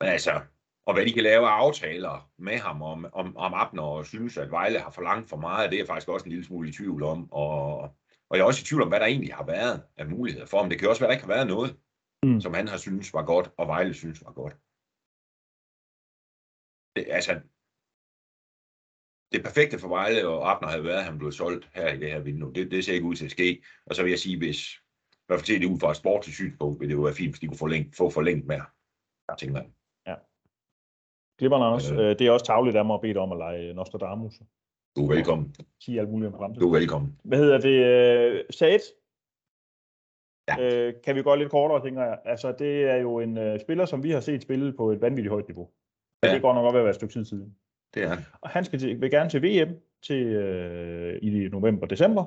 [0.00, 0.40] Altså,
[0.86, 4.36] og hvad de kan lave af aftaler med ham om, om, om Abner, og synes,
[4.36, 6.72] at Vejle har forlangt for meget, det er jeg faktisk også en lille smule i
[6.72, 7.32] tvivl om.
[7.32, 7.80] Og,
[8.28, 10.58] og jeg er også i tvivl om, hvad der egentlig har været af muligheder for
[10.60, 10.70] ham.
[10.70, 11.78] Det kan også være, at der ikke har været noget,
[12.22, 12.40] Mm.
[12.40, 14.52] som han har synes var godt, og Vejle synes var godt.
[16.96, 17.32] Det, altså,
[19.32, 22.10] det perfekte for Vejle og Abner havde været, at han blev solgt her i det
[22.12, 22.54] her vindue.
[22.54, 23.64] Det, det ser ikke ud til at ske.
[23.86, 24.74] Og så vil jeg sige, hvis
[25.12, 27.40] i hvert fald det ud fra et sportsligt synspunkt, vil det jo være fint, hvis
[27.40, 28.70] de kunne forlænge, få forlænget med ham.
[29.38, 29.70] Tænker jeg.
[31.38, 31.94] Glipperne også.
[31.94, 32.18] Øh.
[32.18, 34.34] Det er også tavligt af mig at bede dig om at lege Nostradamus.
[34.96, 35.54] Du er velkommen.
[35.80, 36.60] Sige alt muligt om fremtiden.
[36.68, 37.18] Du er velkommen.
[37.24, 37.76] Hvad hedder det?
[37.84, 38.80] Øh, Said?
[40.48, 40.86] Ja.
[40.88, 42.18] Øh, kan vi gå lidt kortere, tænker jeg.
[42.24, 45.30] Altså, det er jo en øh, spiller, som vi har set spille på et vanvittigt
[45.32, 45.70] højt niveau.
[46.24, 46.34] Ja.
[46.34, 47.56] Det går nok godt ved at være et stykke tid siden.
[47.94, 48.18] Det er han.
[48.40, 52.24] Og han skal til, vil gerne til VM til, øh, i november-december.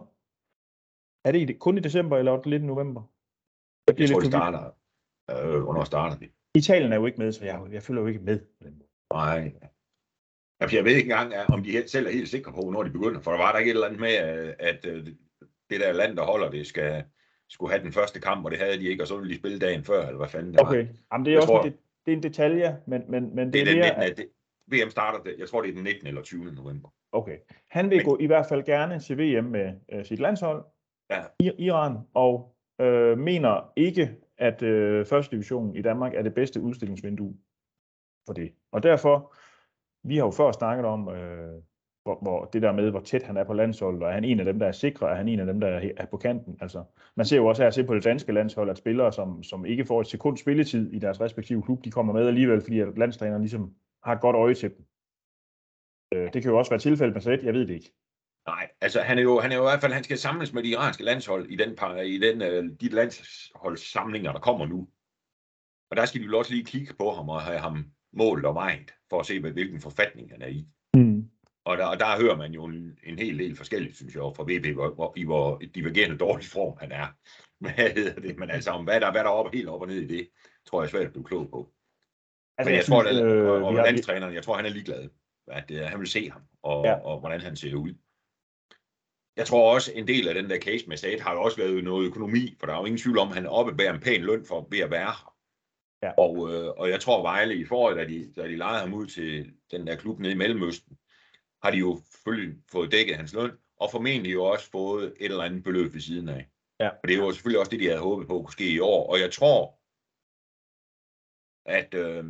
[1.28, 3.02] Er det i, kun i december, eller er det lidt i november?
[3.88, 4.74] Jeg bliver Jeg tror, lidt de forvirret.
[5.30, 5.56] starter.
[5.56, 6.30] Øh, hvornår starter de?
[6.56, 8.39] Italien er jo ikke med, så jeg, jeg følger jo ikke med.
[8.39, 8.88] på den måde.
[9.13, 9.54] Nej.
[10.71, 13.19] Jeg ved ikke engang, om de selv er helt sikre på, når de begynder.
[13.21, 15.06] For der var der ikke et eller andet med, øh, at øh,
[15.69, 17.04] det der land, der holder det, skal,
[17.50, 19.60] skulle have den første kamp, og det havde de ikke, og så ville de spille
[19.60, 20.67] dagen før, eller hvad fanden det var.
[20.69, 23.36] Okay, Jamen, det er Jeg også tror- en, det, det er en detalje, men, men,
[23.36, 24.12] men Det det, er er den mere, 19.
[24.12, 24.28] at- Det,
[24.86, 26.08] VM starter, det, jeg tror, det er den 19.
[26.08, 26.52] eller 20.
[26.54, 26.89] november.
[27.12, 27.38] Okay.
[27.69, 30.65] Han vil Men- gå i hvert fald gerne til VM med øh, sit landshold,
[31.10, 31.24] Ja.
[31.39, 36.62] i Iran, og øh, mener ikke, at øh, første division i Danmark er det bedste
[36.62, 37.36] udstillingsvindue
[38.26, 38.54] for det.
[38.71, 39.34] Og derfor,
[40.07, 41.62] vi har jo før snakket om, øh,
[42.03, 44.39] hvor, hvor det der med, hvor tæt han er på landsholdet, og er han en
[44.39, 46.57] af dem, der er sikre, er han en af dem, der er, er på kanten.
[46.62, 46.84] Altså,
[47.15, 49.65] man ser jo også her at se på det danske landshold, at spillere, som, som
[49.65, 52.97] ikke får et sekund spilletid i deres respektive klub, de kommer med alligevel, fordi at
[52.97, 54.86] landstræneren ligesom har et godt øje til dem.
[56.13, 57.91] Øh, det kan jo også være tilfældet med Sæt, jeg ved det ikke.
[58.47, 60.63] Nej, altså han er jo, han er jo i hvert fald, han skal samles med
[60.63, 61.69] de iranske landshold i, den,
[62.05, 64.88] i den, øh, de landsholdssamlinger, der kommer nu.
[65.91, 68.56] Og der skal de jo også lige kigge på ham og have ham målt og
[68.56, 70.67] vejet, for at se, hvad- hvilken forfatning han er i.
[70.95, 71.30] Mm.
[71.65, 74.43] Og der, og der hører man jo en, en hel del forskelligt, synes jeg, fra
[74.47, 77.08] VB, hvor, hvor, i hvor divergerende dårlig form han er.
[77.63, 78.39] Hvad hedder det?
[78.39, 80.30] Men altså, om hvad der, hvad der er op, helt op og ned i det,
[80.67, 81.74] tror jeg er svært at blive klog på.
[82.58, 84.69] Altså, Men jeg, jeg tror, synes, at øh, og, og landstræneren, jeg tror, han er
[84.69, 85.10] ligeglad.
[85.47, 86.89] At det, er- han vil se ham, og, Ja.
[86.91, 86.97] ja.
[87.06, 87.93] og hvordan han ser ud.
[89.38, 91.84] Jeg tror også, en del af den der case med Sade har jo også været
[91.84, 94.45] noget økonomi, for der er jo ingen tvivl om, at han oppebærer en pæn løn
[94.45, 95.31] for ved at være.
[96.03, 96.11] Ja.
[96.17, 99.07] Og, øh, og jeg tror, Vejle i foråret, da de, da de lejede ham ud
[99.07, 100.97] til den der klub nede i Mellemøsten,
[101.63, 105.43] har de jo selvfølgelig fået dækket hans løn, og formentlig jo også fået et eller
[105.43, 106.49] andet beløb ved siden af.
[106.79, 106.89] Ja.
[106.89, 109.11] Og det jo selvfølgelig også det, de havde håbet på kunne ske i år.
[109.11, 109.79] Og jeg tror,
[111.65, 112.23] at øh,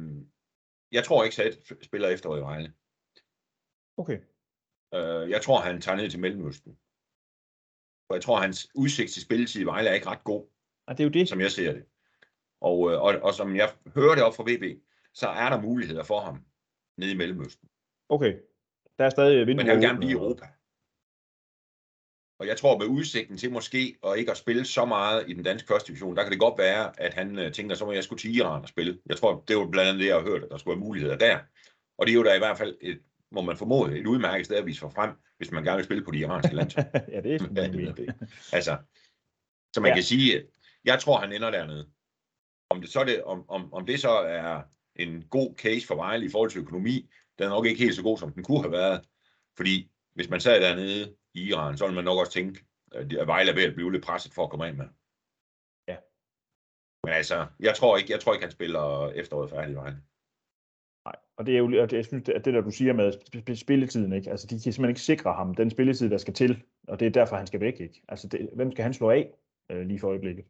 [0.91, 2.73] jeg tror ikke, at spiller efter i Vejle.
[3.97, 4.19] Okay.
[4.93, 6.77] Øh, jeg tror, han tager ned til Mellemøsten.
[8.09, 10.47] Og jeg tror, hans udsigt til spilletid i Vejle er ikke ret god,
[10.87, 11.29] Og det er jo det.
[11.29, 11.85] som jeg ser det.
[12.61, 14.63] Og, øh, og, og som jeg hører det op fra VB,
[15.13, 16.39] så er der muligheder for ham
[16.97, 17.69] nede i Mellemøsten.
[18.09, 18.33] Okay.
[18.97, 19.55] Der er stadig vinduer.
[19.55, 20.45] Men han vil gerne blive i og- Europa.
[22.39, 25.43] Og jeg tror, med udsigten til måske at ikke at spille så meget i den
[25.43, 28.03] danske første division, der kan det godt være, at han øh, tænker, så må jeg
[28.03, 28.99] skulle til Iran og spille.
[29.05, 31.17] Jeg tror, det var blandt andet det, jeg har hørt, at der skulle være muligheder
[31.17, 31.39] der.
[31.97, 34.55] Og det er jo da i hvert fald, et, må man formode, et udmærket sted
[34.57, 36.85] at vise for frem, hvis man gerne vil spille på de iranske landshold.
[37.13, 37.93] ja, det er sådan, hedder mener.
[37.93, 38.15] det?
[38.53, 38.77] Altså,
[39.73, 39.89] så man Ja.
[39.89, 39.95] ja.
[39.95, 40.43] kan sige,
[40.85, 41.89] jeg tror, han ender dernede.
[42.71, 44.61] Om det så, er det, om, om, om det så er
[44.95, 48.03] en god case for Vejle i forhold til økonomi, den er nok ikke helt så
[48.03, 49.07] god, som den kunne have været.
[49.57, 53.51] Fordi hvis man sad dernede i Iran, så ville man nok også tænke, at Vejle
[53.51, 54.85] er ved at blive lidt presset for at komme af med.
[55.87, 55.97] Ja.
[57.03, 60.01] Men altså, jeg tror ikke, jeg tror ikke han spiller efteråret færdig i Vejle.
[61.05, 63.13] Nej, og det er jo, og det, jeg synes, det, det der du siger med
[63.13, 64.31] sp- spilletiden, ikke?
[64.31, 67.11] Altså, de kan simpelthen ikke sikre ham den spilletid, der skal til, og det er
[67.11, 68.01] derfor, han skal væk, ikke?
[68.07, 69.33] Altså, det, hvem skal han slå af
[69.71, 70.45] øh, lige for øjeblikket?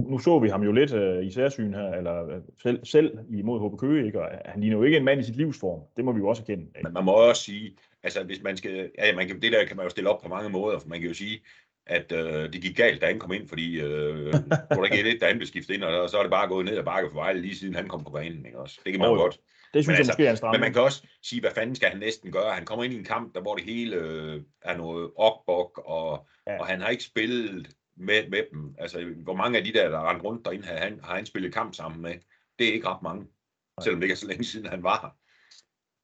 [0.00, 3.70] Nu så vi ham jo lidt øh, i særsyn her, eller øh, selv, selv imod
[3.70, 4.20] HB Køge, ikke?
[4.20, 5.80] Og han ligner jo ikke en mand i sit livsform.
[5.96, 6.62] Det må vi jo også erkende.
[6.62, 6.80] Ikke?
[6.82, 9.76] Men man må også sige, altså hvis man skal, ja, man kan, det der kan
[9.76, 11.40] man jo stille op på mange måder, for man kan jo sige,
[11.86, 14.32] at øh, det gik galt, da han kom ind, fordi øh,
[14.70, 16.78] der ikke et, da han blev skiftet ind, og så er det bare gået ned
[16.78, 18.46] ad bakke for Vejle, lige siden han kom på banen.
[18.46, 18.80] Ikke også?
[18.84, 19.40] Det kan man Jo, jo godt.
[19.74, 20.54] Det synes Men jeg altså, måske er en stram.
[20.54, 22.54] Men man kan også sige, hvad fanden skal han næsten gøre?
[22.54, 26.26] Han kommer ind i en kamp, der hvor det hele øh, er noget okbok, og,
[26.46, 26.58] ja.
[26.58, 28.74] og han har ikke spillet med, med dem.
[28.78, 31.26] Altså, hvor mange af de der, der er rendt rundt derinde, har han, har han
[31.26, 32.14] spillet kamp sammen med?
[32.58, 33.82] Det er ikke ret mange, Nej.
[33.84, 35.18] selvom det ikke er så længe siden, han var her.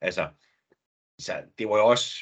[0.06, 0.30] Altså,
[1.20, 2.14] så det var jo også...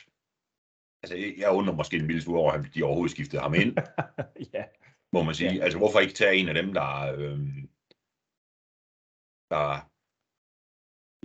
[1.03, 3.77] Altså, jeg- jeg undrer måske en lille smule over, at de overhovedet skiftede ham ind,
[4.55, 4.65] ja,
[5.13, 5.53] må man sige.
[5.55, 5.63] Ja.
[5.65, 7.39] Altså, hvorfor ikke tage en af dem, der, øh,
[9.51, 9.89] der,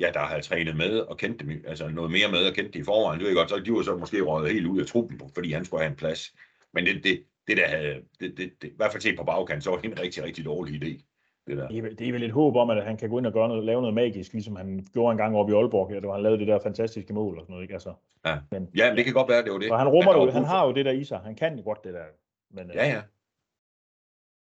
[0.01, 2.80] ja, der har trænet med og kendt dem, altså noget mere med og kendt det
[2.80, 3.19] i forvejen.
[3.19, 5.65] Det er godt, så de var så måske røget helt ud af truppen, fordi han
[5.65, 6.36] skulle have en plads.
[6.73, 9.63] Men det, det, det der havde, det, det, det, i hvert fald set på bagkant,
[9.63, 11.04] så var det en rigtig, rigtig dårlig idé.
[11.47, 11.67] Det der.
[11.67, 13.47] det er, det er vel et håb om, at han kan gå ind og gøre
[13.47, 16.23] noget, lave noget magisk, ligesom han gjorde en gang oppe i Aalborg, ja, hvor han
[16.23, 17.73] lavede det der fantastiske mål og sådan noget, ikke?
[17.73, 17.93] Altså,
[18.25, 18.39] Ja.
[18.51, 19.71] men, Ja, men det kan godt være, det var det.
[19.71, 21.84] og han rummer det, han har jo det der i sig, han kan jo godt
[21.84, 22.06] det der.
[22.51, 23.01] Men, øh, Ja, ja.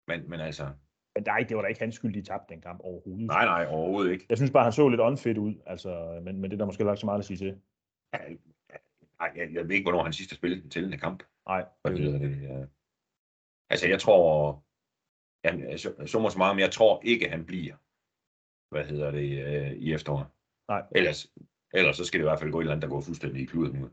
[0.07, 0.63] Men, men altså,
[1.15, 3.25] men nej, det var da ikke hans skyld, de tabte den kamp overhovedet.
[3.27, 4.25] nej, nej, overhovedet ikke.
[4.29, 6.83] Jeg synes bare, han så lidt unfit ud, altså, men, men det er der måske
[6.83, 7.55] ikke så meget at sige til.
[8.13, 11.23] Ej, jeg, jeg ved ikke, hvornår han sidst har spillet den tællende kamp.
[11.47, 12.31] Nej, Hvad hedder det?
[12.61, 12.67] øh?
[13.69, 14.63] Altså, jeg tror,
[15.43, 17.75] jamen, så, så meget, men jeg tror ikke, han bliver,
[18.71, 20.27] hvad hedder det, øh, i efteråret.
[20.67, 20.83] Nej.
[20.95, 21.33] Ellers,
[21.73, 23.45] ellers så skal det i hvert fald gå et eller andet, der går fuldstændig i
[23.45, 23.89] kluden nu.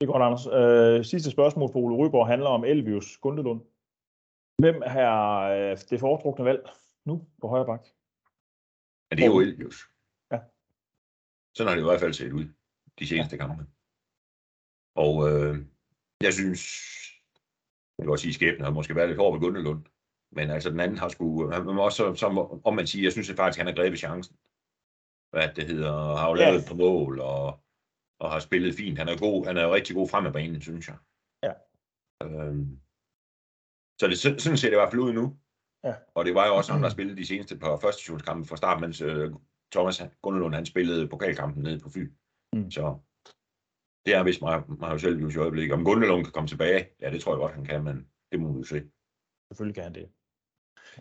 [0.00, 0.46] det er godt, Anders.
[0.46, 3.60] Øh, sidste spørgsmål for Ole Ryborg handler om Elvius Gundelund.
[4.58, 5.12] Hvem er
[5.54, 6.68] øh, det foretrukne valg
[7.04, 7.84] nu på højre bak?
[9.10, 9.78] Men det er jo Elvius.
[10.32, 10.38] Ja.
[11.56, 12.46] Sådan har det i hvert fald set ud,
[12.98, 13.66] de seneste kampe.
[15.04, 15.54] Og øh,
[16.20, 16.60] jeg synes,
[17.98, 19.84] jeg vil godt sige, skæbnen har måske været lidt hård ved Gundelund.
[20.32, 23.30] Men altså, den anden har sgu, han må også, som, om man siger, jeg synes
[23.30, 24.36] at faktisk, han har grebet chancen.
[25.30, 26.44] Hvad det hedder, har jo Ja.
[26.44, 27.60] lavet et par mål, og,
[28.20, 28.98] og har spillet fint.
[28.98, 30.96] Han er god, han er jo rigtig god frem af banen, synes jeg.
[31.42, 31.52] Ja.
[32.26, 32.80] Øhm,
[34.00, 35.36] så det, sådan ser det i hvert fald ud nu.
[35.84, 35.94] Ja.
[36.14, 38.80] Og det var jo også ham, der spillede de seneste par første divisionskampe fra start,
[38.80, 39.32] mens øh,
[39.72, 42.10] Thomas Gundelund, han spillede pokalkampen nede på Fyn.
[42.52, 42.70] Mm.
[42.70, 42.98] Så
[44.06, 45.74] det er vist mig, mig jo selv i øjeblikket.
[45.74, 48.52] Om Gundelund kan komme tilbage, ja, det tror jeg godt, han kan, men det må
[48.52, 48.82] vi jo se.
[49.50, 50.08] Selvfølgelig kan han det.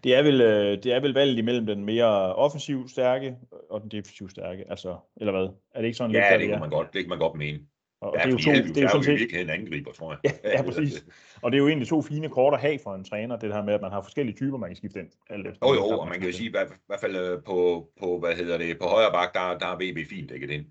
[0.04, 3.36] Det er vel, øh, det er vel valget imellem den mere offensiv stærke
[3.70, 5.50] og den defensiv stærke, altså, eller hvad?
[5.76, 6.50] Er det ikke sådan lidt, Ja, der det er?
[6.50, 7.60] kan man godt, det kan man godt mene.
[8.02, 9.50] Og, og Ja, det er jo to, det er jo er sådan jo set, virkeligheden
[9.50, 10.20] en angriber, tror jeg.
[10.44, 11.06] Ja, ja, præcis.
[11.42, 13.64] og det er jo egentlig to fine kort at have for en træner, det her
[13.64, 15.10] med, at man har forskellige typer, man kan skifte ind.
[15.30, 17.44] Alt efter, Jo, jo, og man kan jo sige, i hvert i hvert fald øh,
[17.44, 20.66] på, på, hvad hedder det, på højre bak, der, der er VB fint dækket ind,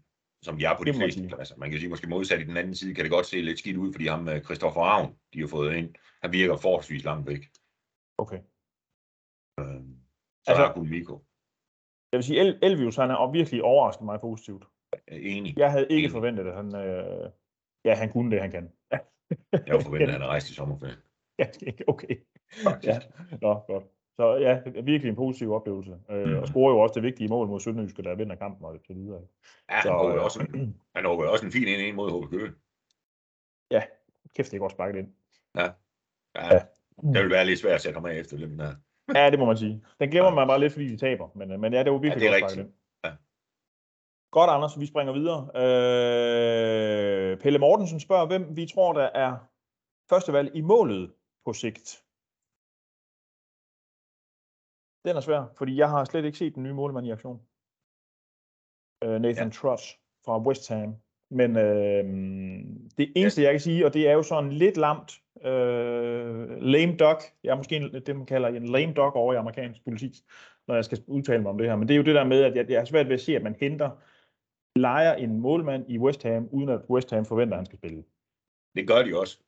[0.45, 1.57] som de er på de fleste pladser.
[1.57, 3.77] Man kan sige, måske modsat i den anden side, kan det godt se lidt skidt
[3.77, 7.43] ud, fordi ham, øh, Christoffer Ravn, de har fået ind, han virker forholdsvis langt væk.
[8.19, 8.41] Okay.
[9.59, 9.85] Altså-
[10.45, 11.25] Så altså, der er kun Miko.
[12.13, 14.65] Jeg vil sige, El- Elvius, han er virkelig overrasket mig positivt.
[15.09, 15.59] Enig.
[15.59, 16.11] Jeg havde ikke Enig.
[16.11, 17.31] forventet, at han, øh,
[17.85, 18.73] ja, han kunne det, han kan.
[19.53, 20.99] Jeg var forventet, at han er rejst i sommerferien.
[21.69, 22.17] Ikke okay.
[22.65, 22.87] Faktisk.
[22.89, 22.99] Ja,
[23.43, 23.85] nå, godt.
[24.17, 25.97] Så ja, virkelig en positiv oplevelse.
[26.11, 26.37] Øh, Mm.
[26.39, 29.21] og scorer jo også det vigtige mål mod Sønderjyske, der vinder kampen og så videre.
[29.71, 32.53] Ja, Så, han øh, også, en- han også en fin ind ind mod HB Køge.
[34.37, 35.09] Kæft, det er godt sparket ind.
[35.57, 35.69] Ja,
[36.37, 36.59] Ja.
[37.13, 38.75] det vil være lidt svært at sætte ham af efter den der.
[39.15, 39.85] Ja, det må man sige.
[40.01, 41.29] Den glemmer man bare lidt, fordi de taber.
[41.35, 42.75] Men, øh, men ja, det var virkelig Ja, det er godt sparket ind.
[43.05, 43.13] Ja.
[44.31, 44.81] Godt, Anders.
[44.81, 45.41] Vi springer videre.
[47.33, 49.37] Øh, Pelle Mortensen spørger, hvem vi tror, der er
[50.11, 51.13] førstevalg i målet
[51.47, 52.04] på sigt.
[55.05, 57.41] Den er svær, fordi jeg har slet ikke set den nye målmand i aktion.
[59.05, 59.53] Øh, Nathan ja.
[59.53, 60.95] Truss fra West Ham.
[61.31, 62.05] Men øh,
[62.99, 65.13] det eneste, jeg kan sige, og det er jo sådan lidt lamt,
[65.45, 69.37] øh, lame duck, jeg er måske en, det, man kalder en lame duck over i
[69.37, 70.13] amerikansk politik,
[70.69, 71.77] når jeg skal udtale mig om det her.
[71.77, 73.37] Men det er jo det der med, at jeg, jeg er svært ved at se,
[73.37, 73.91] at man henter,
[74.77, 78.05] leger en målmand i West Ham, uden at West Ham forventer, at han skal spille.
[78.77, 79.39] Det gør de også.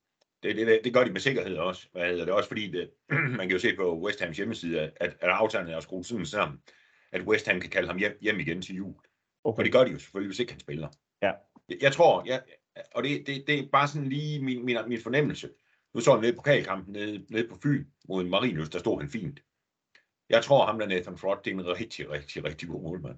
[0.43, 1.87] Det, det, det gør de med sikkerhed også.
[1.91, 2.33] Hvad hedder det?
[2.33, 2.91] Også fordi, det,
[3.37, 6.61] man kan jo se på West Hams hjemmeside, at, at aftalen er skruet sådan sammen,
[7.11, 8.95] at West Ham kan kalde ham hjem, hjem igen til jul.
[9.43, 9.59] Okay.
[9.59, 10.89] Og det gør de jo selvfølgelig, hvis ikke han spiller.
[11.21, 11.31] Ja.
[11.69, 12.43] Jeg, jeg tror, jeg,
[12.95, 15.49] og det, det, det er bare sådan lige min, min, min fornemmelse.
[15.93, 19.09] Nu så han nede på pokalkampen nede, nede på Fyn mod Marinus, der stod han
[19.09, 19.39] fint.
[20.29, 23.17] Jeg tror, ham der Nathan Frott, det er en rigtig, rigtig, rigtig god målmand.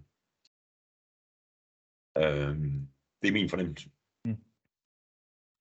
[2.17, 2.87] Øhm,
[3.21, 3.89] det er min fornemmelse.
[4.25, 4.37] Mm.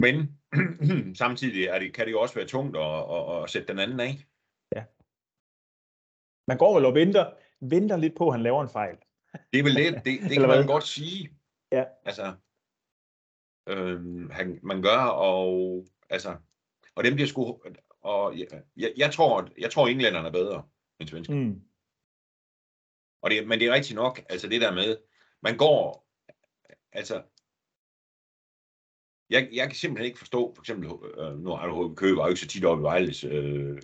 [0.01, 0.38] Men
[1.23, 4.01] samtidig er det, kan det jo også være tungt at, at, at sætte den anden
[4.01, 4.29] af.
[6.49, 8.97] Man går vel og venter, venter lidt på, at han laver en fejl.
[9.53, 11.31] Det er vel det, det, det kan man godt sige.
[11.73, 11.85] Ja.
[12.05, 12.35] Altså,
[13.69, 16.37] øhm, han, man gør, og altså,
[16.95, 17.61] og dem bliver sgu,
[18.01, 20.69] og jeg, jeg, jeg tror, jeg tror englænderne er bedre
[21.01, 21.45] end svenskerne.
[21.45, 21.63] Mm.
[23.23, 24.97] Og det, men det er rigtigt nok, altså det der med,
[25.43, 26.09] man går,
[26.93, 27.23] altså,
[29.31, 32.41] jeg, jeg kan simpelthen ikke forstå, for eksempel, øh, nu har du køber jo ikke
[32.41, 33.83] så tit op i Vejles, øh,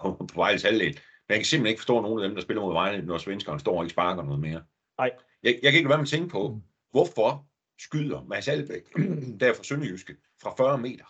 [0.00, 2.62] på, på Vejles halvdel, men jeg kan simpelthen ikke forstå nogen af dem, der spiller
[2.62, 4.64] mod Vejle, når svenskerne står og ikke sparker noget mere.
[4.98, 5.10] Nej.
[5.42, 7.46] Jeg, jeg kan ikke lade være med at tænke på, hvorfor
[7.78, 8.84] skyder Mads Albeck,
[9.40, 11.08] der er fra Sønderjyske, fra 40 meter?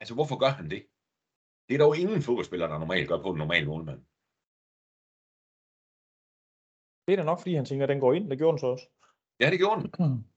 [0.00, 0.86] Altså, hvorfor gør han det?
[1.68, 4.00] Det er dog ingen fodboldspiller, der normalt gør på en normal målmand.
[7.04, 8.30] Det er da nok, fordi han tænker, at den går ind.
[8.30, 8.86] Det gjorde den så også.
[9.40, 9.90] Ja, det gjorde den.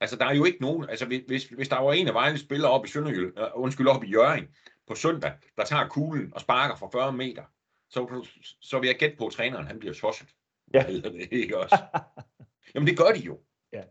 [0.00, 0.88] Altså, der er jo ikke nogen...
[0.90, 4.04] Altså, hvis- hvis, der var en af Vejles spillere op i Sønderjyld, uh, undskyld, op
[4.04, 4.48] i Jørgen
[4.86, 7.44] på søndag, der tager kuglen og sparker fra 40 meter,
[7.90, 8.26] så,
[8.60, 10.28] så vil jeg gætte på, at træneren han bliver tosset.
[10.74, 10.86] Ja.
[10.86, 11.76] Eller det ikke også?
[12.74, 13.40] Jamen, det gør de jo.
[13.72, 13.82] Ja.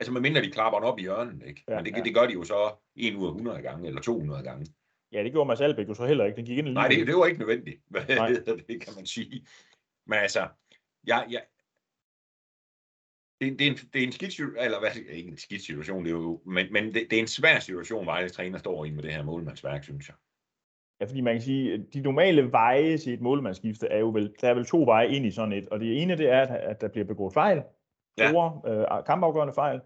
[0.00, 1.64] Altså, medmindre de klapper den op i hjørnet, ikke?
[1.68, 2.02] Ja, Men det, ja.
[2.02, 4.66] det gør de jo så 1 ud af 100 gange, eller 200 gange.
[5.12, 6.36] Ja, det gjorde Mads Albeck jo så heller ikke.
[6.36, 7.82] Den gik ind Nej, det, det var ikke nødvendigt.
[7.90, 8.28] Hvad Nej.
[8.28, 9.46] det, kan man sige.
[10.06, 10.48] Men altså,
[11.06, 11.44] jeg, jeg,
[13.50, 16.10] det, det, er en, det er en skidt eller hvad, ikke en skidt situation, det
[16.10, 19.02] er jo, men, men det, det er en svær situation, Vejles træner står i med
[19.02, 20.16] det her målmandsværk, synes jeg.
[21.00, 24.34] Ja, fordi man kan sige, at de normale veje til et målmandsskifte er jo vel,
[24.40, 26.80] der er vel to veje ind i sådan et, og det ene det er, at,
[26.80, 27.62] der bliver begået fejl,
[28.18, 28.28] Ja.
[28.28, 29.80] store øh, kampafgørende fejl.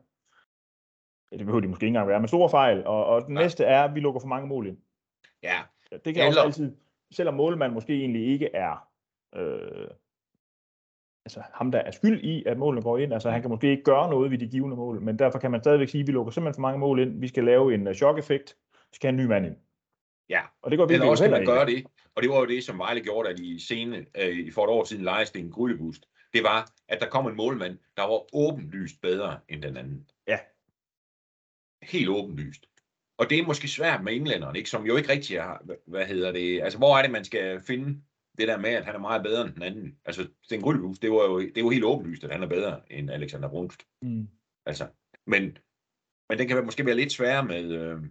[1.33, 3.43] Ja, det behøver de måske ikke engang være, men store fejl, og, og den Nej.
[3.43, 4.79] næste er, at vi lukker for mange mål ind.
[5.43, 5.59] Ja,
[5.93, 6.77] Ja, Det kan også Eller- altid,
[7.13, 8.89] selvom målmanden måske egentlig ikke er
[9.35, 9.89] øh,
[11.29, 13.83] altså ham, der er skyld i, at målene går ind, altså han kan måske ikke
[13.83, 16.33] gøre noget ved de givende mål, men derfor kan man stadigvæk sige, at vi lukker
[16.33, 19.25] simpelthen for mange mål ind, vi skal lave en uh, chok-effekt, vi skal have en
[19.25, 19.57] ny mand ind.
[20.29, 20.41] Ja.
[20.63, 22.65] Og det går vi eller også kan man gøre det, og det var jo det,
[22.65, 26.09] som Vejle gjorde, da de scene, øh, for et år siden lejede Sten Gryllebust.
[26.33, 30.11] Det var, at der kom en målmand, der var åbenlyst bedre end den anden.
[30.29, 30.39] Ja.
[31.83, 32.67] Helt åbenlyst.
[33.19, 34.71] Og det er måske svært med englænderne, ikke?
[34.71, 38.01] som jo ikke rigtig har, hvad hedder det, altså hvor er det, man skal finde
[38.39, 40.01] det der med, at han er meget bedre end den anden.
[40.05, 43.11] Altså Sten Gryllebust, det var jo, det jo helt åbenlyst, at han er bedre end
[43.11, 43.87] Alexander Brunst.
[44.03, 44.29] Mm.
[44.67, 44.89] Altså,
[45.27, 45.43] men,
[46.29, 48.03] men det kan være, måske være lidt sværere med, øh,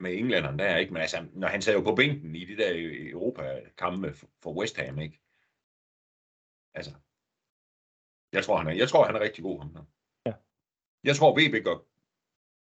[0.00, 0.92] med englænderne der, ikke?
[0.92, 2.70] Men altså, når han sad jo på bænken i de der
[3.12, 5.20] Europa-kampe for- for West Ham, ikke?
[6.74, 6.92] Altså,
[8.32, 9.84] jeg tror, han er, jeg tror, han er rigtig god, ham der.
[10.26, 10.34] Ja.
[11.04, 11.78] Jeg tror, VB gør,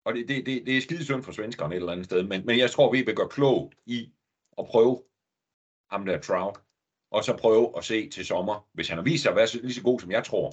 [0.07, 2.47] og det, det, det, det er skide synd for svenskerne et eller andet sted, men,
[2.47, 4.13] men jeg tror, VB gør klogt i
[4.59, 5.05] at prøve
[5.93, 6.57] ham der Trout,
[7.11, 9.79] og så prøve at se til sommer, hvis han har vist sig at være lige
[9.81, 10.49] så god, som jeg tror,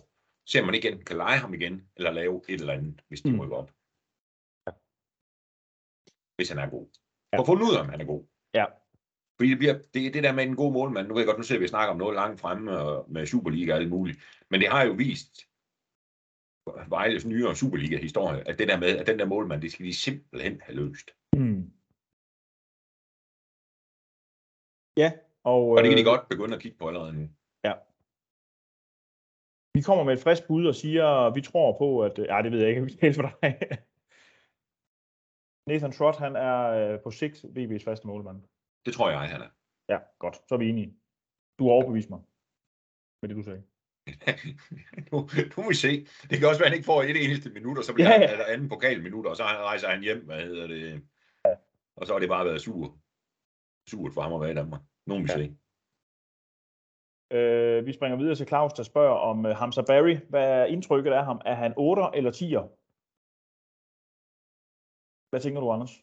[0.51, 3.31] se om man igen kan lege ham igen, eller lave et eller andet, hvis de
[3.31, 3.39] Mm.
[3.39, 3.69] rykker op.
[6.37, 6.87] Hvis han er god.
[7.33, 7.39] Ja.
[7.39, 8.23] At finde ud af, om han er god.
[8.59, 8.65] Ja.
[9.37, 11.07] Fordi det, bliver, det det der med en god målmand.
[11.07, 13.71] Nu ved jeg godt, nu ser vi snakke om noget langt fremme og med Superliga
[13.73, 14.19] og alt muligt.
[14.49, 15.33] Men det har jo vist
[16.87, 20.61] Vejles nyere Superliga-historie, at det der med, at den der målmand, det skal de simpelthen
[20.61, 21.07] have løst.
[21.37, 21.61] Mm.
[24.97, 25.09] Ja,
[25.43, 27.29] og, Og det kan de øh, godt begynde at kigge på allerede nu.
[29.73, 32.17] vi kommer med et frisk bud og siger, at vi tror på, at...
[32.17, 33.59] Ja, det ved jeg ikke, vi skal for dig.
[35.67, 38.41] Nathan Trott, han er øh, på sigt VB's faste målmand.
[38.85, 39.49] Det tror jeg, han er.
[39.89, 40.35] Ja, godt.
[40.35, 40.95] Så er vi enige.
[41.59, 42.21] Du har overbevist mig
[43.21, 43.63] med det, du sagde.
[45.11, 45.17] nu,
[45.57, 46.07] nu må vi se.
[46.29, 48.15] Det kan også være, at han ikke får et eneste minut, og så bliver Ja,
[48.15, 48.31] ja, ja.
[48.31, 48.43] ja.
[48.43, 51.03] han anden pokalminut, og så rejser han hjem, hvad hedder det.
[51.95, 52.99] Og så har det bare været sur.
[53.89, 54.81] Surt for ham at være i Danmark.
[55.07, 55.39] Nogen vil Ja.
[55.39, 55.45] ja.
[55.45, 55.55] se.
[57.37, 60.15] Øh, vi springer videre til Claus, der spørger om uh, Hamza Barry.
[60.29, 61.41] Hvad er indtrykket af ham?
[61.45, 62.65] Er han 8 eller 10'er?
[65.29, 65.93] Hvad tænker du, Anders?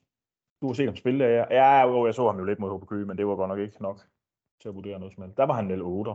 [0.60, 1.24] Du har set ham spille.
[1.24, 3.48] Ja, ja jo, jeg så ham jo lidt mod HB Køge, men det var godt
[3.48, 3.98] nok ikke nok
[4.60, 5.36] til at vurdere noget som helst.
[5.36, 6.10] Der var han vel 8.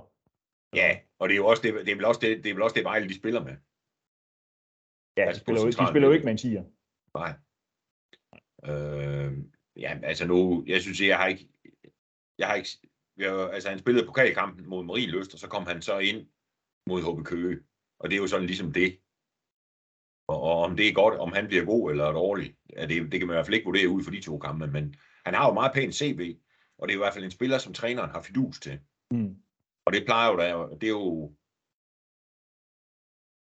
[0.76, 0.90] Ja,
[1.20, 2.76] og det er jo også det, det er vel også det, det, er vel også
[2.78, 3.56] det Vejle, de spiller med.
[5.18, 6.66] Ja, de Altså, på spiller, jo, ikke- de spiller jo ikke med en 10'er.
[7.20, 7.32] Nej.
[8.70, 9.32] Øh,
[9.84, 11.46] ja, altså nu, jeg synes, jeg har ikke,
[12.42, 12.70] jeg har ikke,
[13.18, 16.28] jeg, altså han spillede pokalkampen mod Marie Løst, og så kom han så ind
[16.88, 17.60] mod HB Køge.
[18.00, 19.00] Og det er jo sådan ligesom det.
[20.28, 23.20] Og, og om det er godt, om han bliver god eller dårlig, ja, det, det
[23.20, 25.48] kan man i hvert fald ikke vurdere ud for de to kampe, men han har
[25.48, 26.38] jo meget pænt CV,
[26.78, 28.80] og det er i hvert fald en spiller, som træneren har fidus til.
[29.12, 29.36] Mm.
[29.86, 31.36] Og det plejer jo da, det er jo,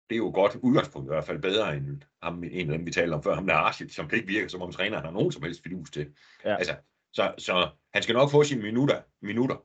[0.09, 2.91] det er jo godt udgangspunkt i hvert fald bedre end ham, en af dem, vi
[2.91, 5.43] talte om før, ham der Arshid, som ikke virker, som om træneren har nogen som
[5.43, 6.13] helst fidus til.
[6.45, 6.55] Ja.
[6.55, 6.75] Altså,
[7.15, 9.55] så, så han skal nok få sine minutter, minutter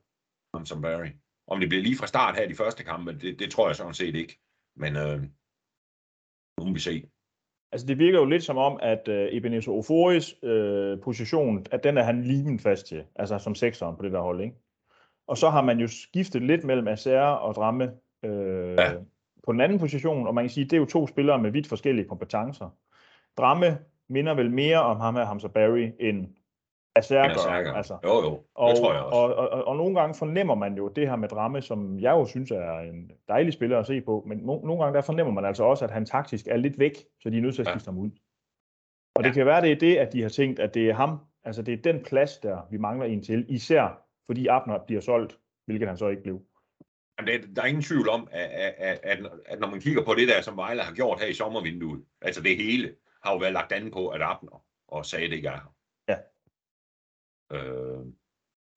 [0.64, 1.09] som Barry.
[1.46, 3.76] Om det bliver lige fra start her i de første kampe, det, det tror jeg
[3.76, 4.40] sådan set ikke.
[4.76, 5.22] Men øh,
[6.59, 7.11] nu må vi se.
[7.72, 11.98] Altså, det virker jo lidt som om, at uh, Ebenezer Oforis uh, position, at den
[11.98, 14.57] er han limen fast til, altså som sekseren på det der hold, ikke?
[15.26, 17.92] Og så har man jo skiftet lidt mellem Acer og Dramme
[18.24, 18.92] øh, ja.
[19.44, 21.66] på den anden position, og man kan sige, det er jo to spillere med vidt
[21.66, 22.70] forskellige kompetencer.
[23.38, 23.78] Dramme
[24.09, 26.28] minder vel mere om ham her, Hamza Barry, end
[27.01, 27.72] Acer gør.
[27.72, 27.98] Altså.
[28.05, 29.18] Jo, jo, det og, tror jeg også.
[29.18, 32.11] Og, og, og, og nogle gange fornemmer man jo det her med Dramme, som jeg
[32.11, 35.32] jo synes er en dejlig spiller at se på, men no, nogle gange der fornemmer
[35.32, 37.68] man altså også, at han taktisk er lidt væk, så de er nødt til at
[37.68, 37.92] skifte ja.
[37.92, 38.11] ham ud.
[39.14, 39.26] Og ja.
[39.28, 41.62] det kan være, det er det, at de har tænkt, at det er ham, altså
[41.62, 45.88] det er den plads, der vi mangler en til, især fordi Abner bliver solgt, hvilket
[45.88, 46.40] han så ikke blev.
[47.18, 50.14] Jamen, det, der er ingen tvivl om, at, at, at, at når man kigger på
[50.14, 52.94] det der, som Vejle har gjort her i sommervinduet, altså det hele,
[53.24, 55.74] har jo været lagt an på, at Abner og sagde det ikke er.
[57.53, 58.07] Øh,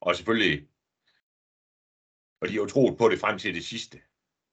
[0.00, 0.68] og selvfølgelig,
[2.40, 4.00] og de har jo troet på det frem til det sidste,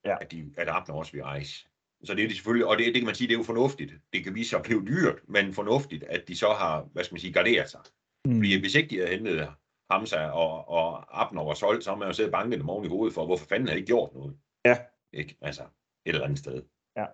[0.05, 0.17] ja.
[0.21, 1.67] at, de, at Abner også vil rejse.
[2.03, 3.93] Så det er de selvfølgelig, og det, det kan man sige, det er jo fornuftigt.
[4.13, 7.13] Det kan vise sig at blive dyrt, men fornuftigt, at de så har, hvad skal
[7.13, 7.81] man sige, garderet sig.
[8.25, 8.35] Mm.
[8.35, 9.53] Fordi hvis ikke de havde hentet
[9.91, 12.89] Hamza og, og Abner var solgt, så har man jo siddet banket dem oven i
[12.89, 14.39] hovedet for, hvorfor fanden har de ikke gjort noget?
[14.65, 14.77] Ja.
[15.13, 15.37] Ikke?
[15.41, 15.69] Altså, et
[16.05, 16.63] eller andet sted.
[16.95, 17.05] Ja.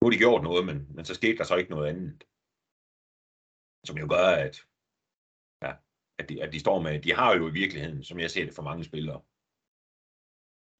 [0.00, 2.24] Nu har de gjort noget, men, men så skete der så ikke noget andet.
[3.84, 4.66] Som jo gør, at,
[6.22, 8.54] at, de, at de står med, de har jo i virkeligheden, som jeg ser det,
[8.54, 9.20] for mange spillere.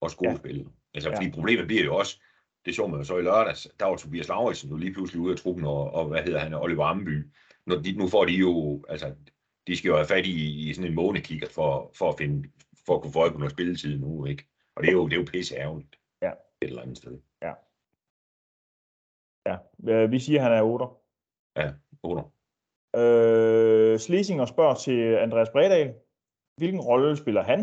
[0.00, 0.66] Og skolespillere.
[0.66, 0.72] Ja.
[0.94, 1.32] Altså, fordi ja.
[1.32, 2.20] problemet bliver jo også,
[2.64, 5.32] det så man jo så i lørdags, der var Tobias Lauritsen nu lige pludselig ude
[5.32, 7.32] af truppen, og, og hvad hedder han, Oliver Amby.
[7.66, 9.14] Nu, de, nu får de jo, altså,
[9.66, 12.50] de skal jo have fat i, i sådan en månekigger for, for at finde,
[12.86, 14.48] for at kunne få øje på noget spilletid nu, ikke?
[14.74, 15.96] Og det er jo, det er jo pisse ærgerligt.
[16.22, 16.30] Ja.
[16.30, 17.18] Et eller andet sted.
[17.42, 17.52] Ja.
[19.46, 20.86] Ja, vi siger, at han er 8.
[21.56, 21.72] Ja,
[22.02, 22.22] 8.
[22.96, 25.94] Øh, Slesinger spørger til Andreas Bredal.
[26.56, 27.60] Hvilken rolle spiller han?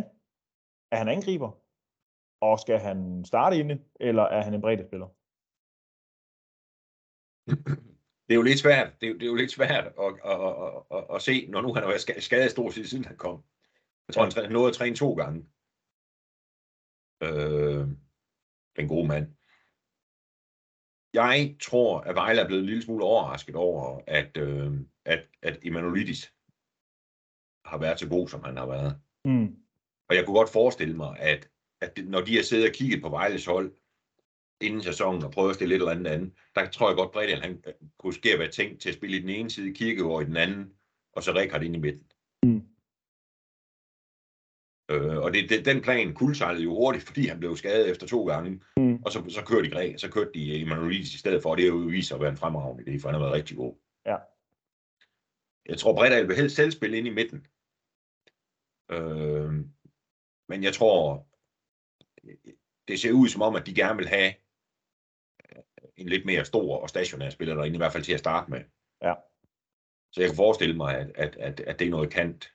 [0.91, 1.51] Er han angriber?
[2.41, 5.09] Og skal han starte inde, eller er han en bredde spiller?
[8.25, 10.83] Det er jo lidt svært, det er, det er jo lidt svært at, at, at,
[10.97, 13.43] at, at se, når nu han har været skadet stort set siden han kom.
[14.07, 15.39] Jeg tror, han nåede at træne to gange.
[17.23, 17.87] Øh,
[18.77, 19.35] den gode mand.
[21.13, 24.71] Jeg tror, at Vejle er blevet en lille smule overrasket over, at, øh,
[25.09, 26.33] at, at Emanuelidis
[27.65, 28.99] har været så god, som han har været.
[29.25, 29.55] Mm.
[30.09, 31.49] Og jeg kunne godt forestille mig, at,
[31.81, 33.75] at når de har siddet og kigget på Vejles hold
[34.61, 37.41] inden sæsonen og prøvet at stille et eller andet andet, der tror jeg godt, Bredal
[37.41, 37.63] han
[37.99, 40.37] kunne ske at være tænkt til at spille i den ene side, Kirkegaard i den
[40.37, 40.73] anden,
[41.13, 42.11] og så Rikard ind i midten.
[42.43, 42.61] Mm.
[44.91, 48.25] Øh, og det, det, den plan kuldsejlede jo hurtigt, fordi han blev skadet efter to
[48.25, 48.61] gange.
[48.77, 49.03] Mm.
[49.03, 51.63] Og så, så kørte de Græk, så kørte de Emanuelis i stedet for, og det
[51.63, 53.75] er jo vist at være en fremragende idé, for han har været rigtig god.
[55.69, 57.39] Jeg tror, Bredal vil helst selv spille ind i midten.
[58.95, 59.51] Øh,
[60.49, 61.27] men jeg tror,
[62.87, 64.33] det ser ud som om, at de gerne vil have
[66.01, 68.63] en lidt mere stor og stationær spiller derinde, i hvert fald til at starte med.
[69.01, 69.13] Ja.
[70.11, 72.53] Så jeg kan forestille mig, at, at, at, at det er noget kant.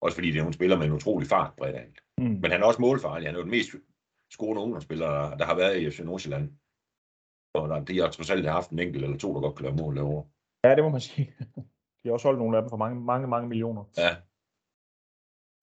[0.00, 1.96] Også fordi det er nogle spiller med en utrolig fart, Bredal.
[2.18, 2.24] Mm.
[2.24, 3.28] Men han er også målfarlig.
[3.28, 3.70] Han er jo den mest
[4.30, 6.52] scorende ungdomsspiller, der, der har været i FC Nordsjælland.
[7.54, 9.76] Og der, de har trods alt haft en enkelt eller to, der godt kan lave
[9.76, 10.28] mål derovre.
[10.66, 11.34] Ja, det må man sige.
[12.00, 13.84] De har også holdt nogle af dem for mange, mange, mange millioner.
[14.04, 14.12] Ja.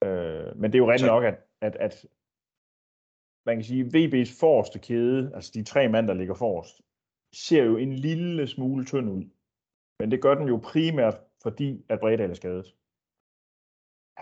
[0.06, 2.06] Øh, men det er jo rigtigt nok, at, at, at
[3.46, 6.82] man kan sige, VB's forreste kæde, altså de tre mand, der ligger forrest,
[7.32, 9.24] ser jo en lille smule tynd ud.
[9.98, 12.76] Men det gør den jo primært, fordi at Bredal er skadet.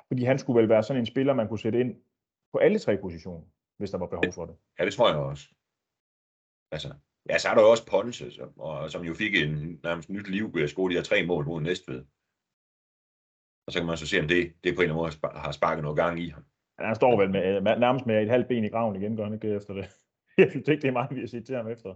[0.09, 2.03] Fordi han skulle vel være sådan en spiller, man kunne sætte ind
[2.53, 3.47] på alle tre positioner,
[3.79, 4.57] hvis der var behov for det.
[4.79, 5.55] Ja, det tror jeg også.
[6.73, 6.89] Altså,
[7.29, 10.29] ja, så er der jo også Ponce, som, og, som jo fik en nærmest nyt
[10.29, 12.05] liv ved at score de her tre mål mod Næstved.
[13.67, 15.53] Og så kan man så se, om det, det på en eller anden måde har
[15.53, 16.45] sparket noget gang i ham.
[16.79, 19.35] Han står vel med, med, nærmest med et halvt ben i graven igen, gør han
[19.35, 19.87] ikke efter det?
[20.39, 21.95] Jeg synes ikke, det er meget, vi har set til ham efter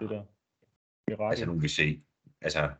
[0.00, 0.24] det der.
[1.10, 1.30] Mirakel.
[1.30, 2.02] Altså nu vil vi se,
[2.40, 2.70] altså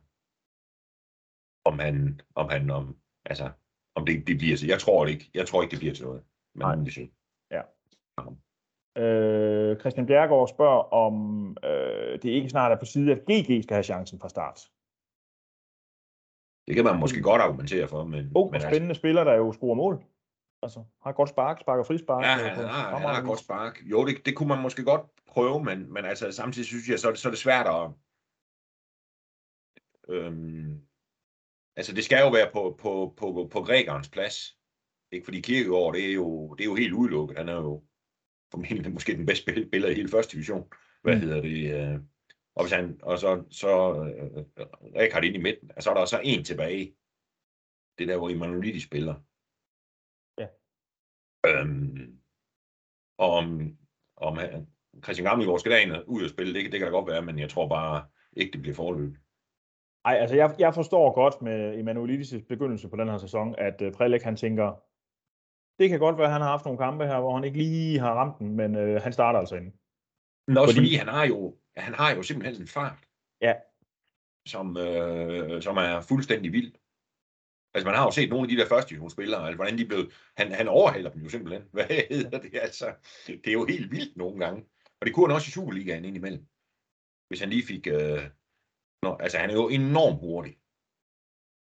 [1.65, 3.51] om han, om han, om, altså
[3.95, 6.05] om det, det bliver til, jeg tror det ikke, jeg tror ikke, det bliver til
[6.05, 6.25] noget.
[6.55, 6.75] Men Nej.
[6.75, 7.11] det.
[7.51, 7.63] Ja.
[8.97, 11.15] Øh, Christian Bjergård spørger, om
[11.65, 14.71] øh, det ikke snart er på side, at GG skal have chancen fra start.
[16.67, 18.33] Det kan man måske godt argumentere for, men...
[18.35, 20.05] Oh, men spændende altså, spiller, der jo scorer mål.
[20.63, 22.25] Altså, har godt spark, sparker frispark.
[22.25, 23.83] Ja, han, har, han har godt spark.
[23.85, 27.15] Jo, det, det kunne man måske godt prøve, men, men altså, samtidig synes jeg, så,
[27.15, 27.91] så er det svært at...
[30.09, 30.81] Øhm,
[31.77, 34.59] altså, det skal jo være på, på, på, på grækernes plads.
[35.13, 37.39] Ikke fordi Kirkegaard, det er jo, det er jo helt udelukket.
[37.39, 37.83] Han er jo
[38.51, 40.73] formentlig måske den bedste spiller i hele første division.
[41.03, 41.21] Hvad mm.
[41.21, 41.75] hedder det?
[41.75, 42.01] Øh,
[42.55, 43.69] og, hvis han, og så, så
[44.05, 44.45] øh,
[45.01, 46.97] Rikard ind i midten, og så er der så en tilbage.
[47.99, 49.15] Det der, hvor Emanuelidi spiller.
[50.39, 50.47] Ja.
[51.47, 52.19] Øhm,
[53.19, 53.77] og om,
[54.17, 54.67] om han,
[55.05, 57.51] Christian Gammelgaard skal derind ud og spille, det, det kan da godt være, men jeg
[57.51, 59.19] tror bare ikke, det bliver forløbet.
[60.05, 63.93] Nej, altså jeg, jeg forstår godt med Emanuelidis begyndelse på den her sæson, at uh,
[63.93, 64.83] Prelik han tænker,
[65.79, 67.99] det kan godt være, at han har haft nogle kampe her, hvor han ikke lige
[67.99, 69.71] har ramt den, men øh, han starter altså inde.
[70.49, 72.99] Men også Fordi- fordi, han har jo, han har jo simpelthen en fart,
[73.47, 73.55] Ja.
[74.49, 76.73] som, øh, som er fuldstændig vild.
[77.75, 80.03] Altså, man har jo set nogle af de der første divisionsspillere, altså, hvordan de blev,
[80.39, 81.63] han, han overhaler dem jo simpelthen.
[81.77, 82.55] Hvad hedder det?
[82.67, 82.87] Altså,
[83.27, 84.61] det er jo helt vildt nogle gange.
[85.01, 86.45] Og det kunne han også i Superligaen indimellem.
[87.29, 88.23] Hvis han lige fik, øh,
[89.03, 90.53] nå, altså han er jo enormt hurtig.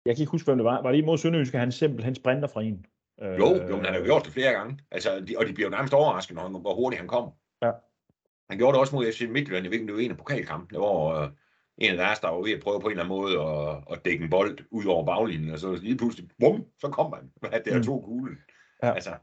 [0.06, 0.82] Jeg kan ikke huske, hvem det var.
[0.82, 2.86] Var det imod Sønderjyske, han simpelthen sprinter fra en?
[3.22, 4.80] Øh, Jo, jo, men han har jo gjort det flere gange.
[4.92, 7.32] Altså, de, og de bliver jo nærmest overrasket, når han, hvor hurtigt han kommer.
[7.62, 7.72] Ja.
[8.50, 10.80] Han gjorde det også mod FC Midtjylland, jeg ved ikke, det var en af pokalkampene,
[10.80, 11.30] hvor øh,
[11.78, 14.06] en af deres, der var ved at prøve på en eller anden måde at, at
[14.06, 17.52] dække en bold ud over baglinjen, og så lige pludselig, bum, så kom han.
[17.52, 17.84] At det er Mm.
[17.84, 18.38] to kuglen.
[18.84, 18.92] Ja.
[18.94, 19.14] Altså,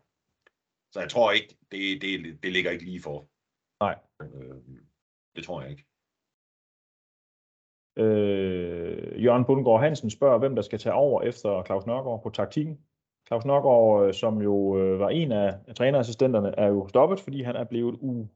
[0.92, 3.28] så jeg tror ikke, det, det, det ligger ikke lige for.
[3.84, 3.98] Nej.
[4.22, 4.56] Øh,
[5.36, 5.84] det tror jeg ikke.
[7.98, 12.78] Øh, Jørgen Bundgaard Hansen spørger, hvem der skal tage over efter Claus Nørgaard på taktikken.
[13.26, 17.56] Claus Nørgaard, øh, som jo øh, var en af trænerassistenterne, er jo stoppet, fordi han
[17.56, 18.26] er blevet u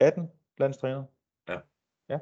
[0.00, 1.04] 18 landstræner.
[1.48, 1.58] Ja.
[2.08, 2.18] ja.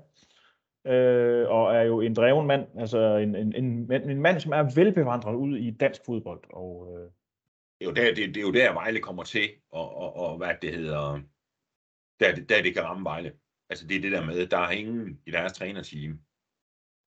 [0.93, 4.53] Øh, og er jo en dreven mand, altså en, en, en, mand- en mand, som
[4.53, 6.45] er velbevandret ud i dansk fodbold.
[6.53, 7.11] Og, øh, Det
[7.81, 10.55] er jo der, det, det er jo der Vejle kommer til, og, og, og hvad
[10.63, 11.21] det hedder,
[12.21, 13.33] der, der det kan ramme Vejle.
[13.71, 16.21] Altså det er det der med, der er ingen i deres trænerteam,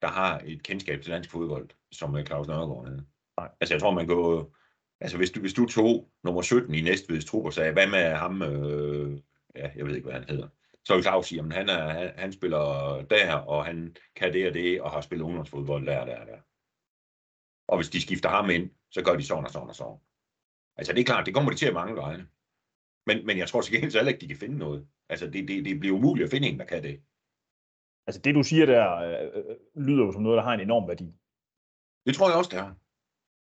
[0.02, 3.06] der har et kendskab til dansk fodbold, som øh, Claus Nørgaard havde.
[3.38, 3.50] Nej.
[3.62, 4.56] Altså jeg tror, man går,
[5.02, 8.16] altså hvis du, hvis du tog nummer 17 i Næstveds trup og sagde, hvad med
[8.16, 9.20] ham, øh,
[9.56, 10.48] ja, jeg ved ikke, hvad han hedder,
[10.86, 14.48] så vil Claus sige, at han, er, han, han spiller der, og han kan det
[14.48, 16.40] og det, og har spillet ungdomsfodbold der og der og der.
[17.68, 19.98] Og hvis de skifter ham ind, så gør de sådan og sådan og sådan.
[20.78, 22.28] Altså det er klart, det kommer de til at mangle vegne.
[23.06, 24.88] Men, men jeg tror til gengæld så heller ikke, de kan finde noget.
[25.10, 27.02] Altså det, det, det bliver umuligt at finde en, der kan det.
[28.08, 29.56] altså det, du siger der, øh, øh,
[29.86, 31.16] lyder jo som noget, der har en enorm værdi.
[32.06, 32.74] Det tror jeg også, det er.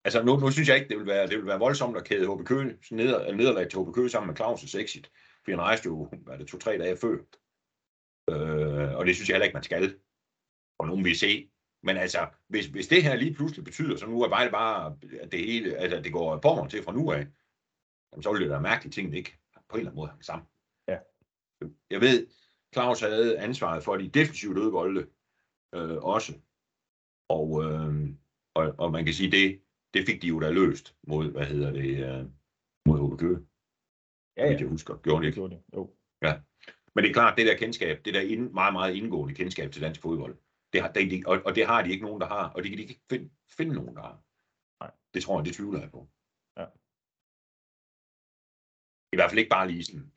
[0.04, 2.36] Altså nu, nu synes jeg ikke, det vil være, det vil være voldsomt at kæde
[2.36, 5.12] HB Køge, neder, nederlag til HB Køge sammen med Claus' exit.
[5.46, 7.18] For han rejste jo, hvad er det, to-tre dage før.
[8.30, 9.96] Øh, og det synes jeg heller ikke, man skal.
[10.80, 11.52] Og nogen vil se.
[11.84, 15.32] Men altså, hvis, hvis det her lige pludselig betyder, så nu er bare, bare at
[15.32, 17.28] det hele, altså det går på til fra nu af,
[18.12, 19.38] jamen, så vil det være mærkeligt ting, ikke
[19.70, 20.48] på en eller anden måde hang sammen.
[20.88, 20.98] Ja.
[21.90, 22.28] Jeg ved,
[22.74, 25.08] Claus havde ansvaret for de defensivt dødbolde
[25.76, 26.34] øh, også.
[27.30, 28.10] Og, øh,
[28.54, 29.62] og, og man kan sige, det,
[29.94, 32.26] det fik de jo da løst mod, hvad hedder det, øh,
[32.88, 33.40] mod HB Køge.
[34.38, 34.58] Ja, ja.
[34.60, 35.36] Jeg husker, gjorde de ikke?
[35.36, 35.64] gjorde det.
[35.76, 35.96] Jo.
[36.94, 39.82] Men det er klart, det der kendskab, det der ind, meget, meget indgående kendskab til
[39.82, 40.38] dansk fodbold,
[40.74, 42.78] det har, det, og, og det har de ikke nogen, der har, og det kan
[42.78, 44.18] de ikke finde, finde nogen, der har.
[44.84, 44.92] Nej.
[45.14, 46.02] Det tror jeg, det tvivler jeg på.
[46.60, 46.66] Ja.
[49.14, 50.12] I hvert fald ikke bare lige sådan.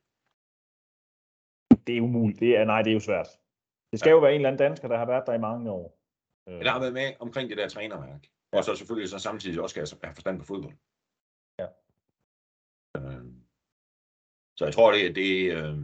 [1.86, 2.40] Det er umuligt.
[2.40, 3.28] Det er, nej, det er jo svært.
[3.90, 5.86] Det skal jo være en eller anden dansker, der har været der i mange år.
[6.48, 8.22] Øh, der har været med omkring det der trænerværk.
[8.56, 10.76] Og så selvfølgelig så samtidig også skal have forstand på fodbold.
[11.60, 11.68] Ja.
[12.96, 13.24] Øh,
[14.56, 15.76] så jeg tror, det, det, øh,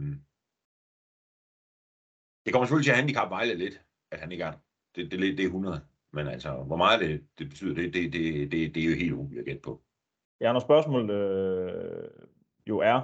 [2.45, 4.59] det kommer selvfølgelig til at handicap Vejle lidt, at han ikke er der.
[4.95, 5.87] det, det, det er 100.
[6.13, 9.13] Men altså, hvor meget det, det betyder, det, det, det, det, det er jo helt
[9.13, 9.83] umuligt at gætte på.
[10.41, 12.09] Ja, når spørgsmålet øh,
[12.67, 12.99] jo er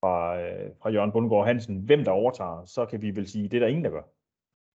[0.00, 3.56] fra, øh, fra Jørgen Bundgaard Hansen, hvem der overtager, så kan vi vel sige, det
[3.56, 4.02] er der ingen, der gør.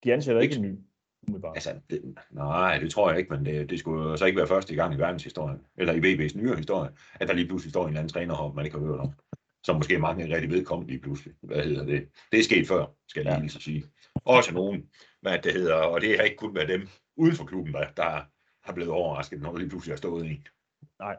[0.04, 0.80] De ansætter ikke en ny,
[1.28, 1.56] umiddelbart.
[1.56, 4.76] Altså, det, nej, det tror jeg ikke, men det, det skulle så ikke være første
[4.76, 6.90] gang i verdenshistorien, eller i VB's nyere historie,
[7.20, 9.14] at der lige pludselig står en eller anden træner, man ikke har hørt om.
[9.64, 11.34] Som måske mange ikke rigtig ved kom lige pludselig.
[11.42, 12.08] Hvad hedder det?
[12.32, 13.84] Det er sket før, skal jeg lige så sige.
[14.26, 14.84] Også nogen,
[15.22, 18.22] hvad det hedder, og det har ikke kun været dem uden for klubben, der, der
[18.64, 20.48] har blevet overrasket, når der lige pludselig har stået en.
[21.00, 21.16] Nej.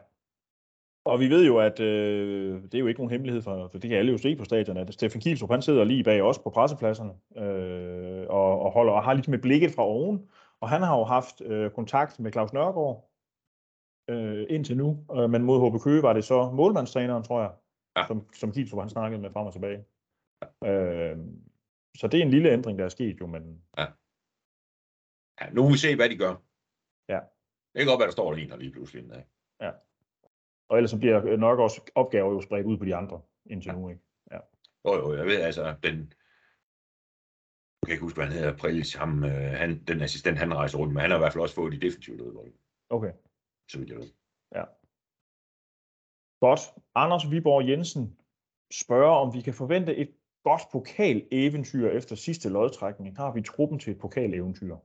[1.05, 3.89] Og vi ved jo, at øh, det er jo ikke nogen hemmelighed, for, for det
[3.89, 6.49] kan alle jo se på stadion, at Steffen Kielstrup, han sidder lige bag os på
[6.49, 10.29] pressepladserne, øh, og, og, holder, og har ligesom et blikket fra oven,
[10.59, 13.09] og han har jo haft øh, kontakt med Claus Nørgaard
[14.09, 17.51] øh, indtil nu, øh, men mod HB Køge var det så målmandstræneren, tror jeg,
[17.97, 18.07] Ja.
[18.07, 19.85] som, som Kielstrup han snakkede med frem og tilbage.
[20.63, 21.17] Øh,
[21.97, 25.77] så det er en lille ændring, der er sket jo, men Ja, nu må vi
[25.77, 26.35] se, hvad de gør.
[27.09, 27.19] Ja.
[27.73, 29.25] Det kan godt være, der står der en, der lige pludselig en dag.
[30.69, 33.75] og ellers bliver Nørgaards opgaver jo spredt ud på de andre indtil Ja.
[33.75, 34.01] nu, ikke?
[34.85, 36.13] Jo, jo, jeg ved altså, den...
[37.91, 40.77] Jeg kan ikke huske, hvad han hedder, Prelis, ham, øh, han, den assistent, han rejser
[40.77, 42.53] rundt med, han har i hvert fald også fået de definitive dødbolde,
[42.89, 43.13] Okay.
[43.69, 44.09] så vidt jeg ved.
[46.39, 46.59] Godt.
[46.95, 48.19] Anders Viborg Jensen
[48.71, 50.11] spørger, om vi kan forvente et
[50.43, 53.17] godt pokaleventyr efter sidste lodtrækning.
[53.17, 54.75] Har vi truppen til et pokaleventyr?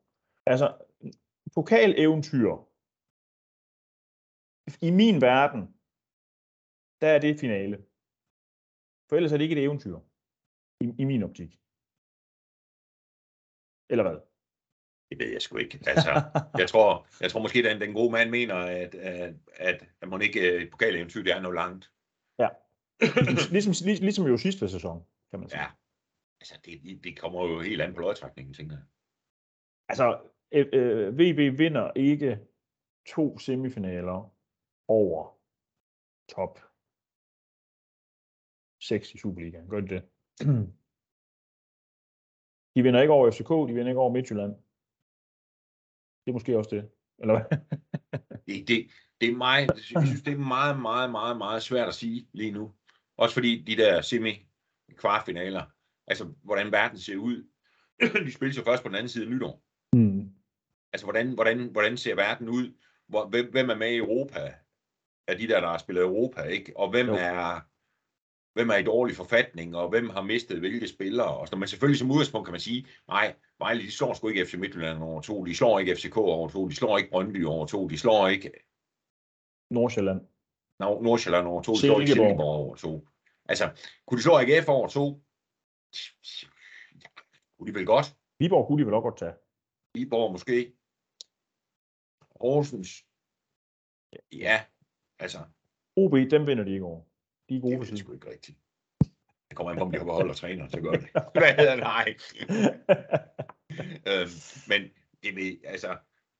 [0.46, 0.66] Altså,
[1.54, 2.50] pokaleventyr,
[4.88, 5.62] i min verden,
[7.00, 7.76] der er det finale.
[9.08, 9.98] For ellers er det ikke et eventyr,
[10.80, 11.60] i, i min optik.
[13.90, 14.18] Eller hvad?
[15.10, 15.78] Det ved jeg sgu ikke.
[15.86, 16.10] Altså,
[16.58, 20.22] jeg tror, jeg tror måske, at den gode mand mener, at, at, at, at man
[20.22, 21.92] ikke et pokaleventyr, det er noget langt.
[23.56, 25.60] ligesom, ligesom, ligesom jo sidste sæson, kan man sige.
[25.60, 25.70] Ja.
[26.40, 28.84] Altså, det, det kommer jo helt an på lodtrækningen, tænker jeg.
[29.88, 30.20] Altså,
[30.52, 32.40] øh, øh, VB vinder ikke
[33.06, 34.34] to semifinaler
[34.88, 35.38] over
[36.28, 36.60] top
[38.82, 39.68] 6 i Superligaen.
[39.68, 40.02] Gør de det?
[42.76, 44.52] De vinder ikke over FCK, de vinder ikke over Midtjylland.
[46.24, 46.90] Det er måske også det.
[47.18, 47.58] Eller hvad?
[48.46, 51.94] Det, det, det er meget, jeg synes, det er meget, meget, meget, meget svært at
[51.94, 52.74] sige lige nu.
[53.16, 55.64] Også fordi de der semi-kvartfinaler,
[56.06, 57.48] altså hvordan verden ser ud,
[58.26, 59.62] de spiller jo først på den anden side af nytår.
[59.92, 60.30] Mm.
[60.92, 62.72] Altså hvordan, hvordan, hvordan ser verden ud?
[63.08, 64.54] Hvor, hvem, hvem er med i Europa?
[65.28, 66.72] Af de der, der har spillet Europa, ikke?
[66.76, 67.14] Og hvem Jo.
[67.14, 67.60] er,
[68.56, 71.38] hvem er i dårlig forfatning, og hvem har mistet hvilke spillere?
[71.38, 74.46] Og så, men selvfølgelig som udgangspunkt kan man sige, nej, Vejle, de slår sgu ikke
[74.46, 77.66] FC Midtjylland over to, de slår ikke FCK over to, de slår ikke Brøndby over
[77.66, 78.50] to, de slår ikke
[79.70, 80.20] Nordsjælland.
[80.80, 82.40] Nord- Nordsjælland over to, de slår ikke Silkeborg.
[82.40, 83.08] Over to.
[83.48, 83.64] Altså,
[84.06, 85.04] kunne de slå AGF over to?
[87.58, 88.06] Kunne de vel godt?
[88.38, 89.34] Viborg kunne de vel også godt tage.
[89.94, 90.72] Viborg måske.
[92.40, 92.90] Horsens.
[94.32, 94.64] Ja,
[95.18, 95.38] altså,
[95.96, 97.02] OB, dem vinder de ikke over.
[97.48, 97.98] De er gode det tiden.
[97.98, 98.58] sgu ikke rigtigt.
[99.48, 101.08] Det kommer an på, om de har beholdt og træner, så gør det.
[101.42, 101.76] Hvad hedder?
[101.76, 102.14] Nej.
[104.10, 104.30] øhm,
[104.68, 104.80] men
[105.22, 105.96] det ved, altså,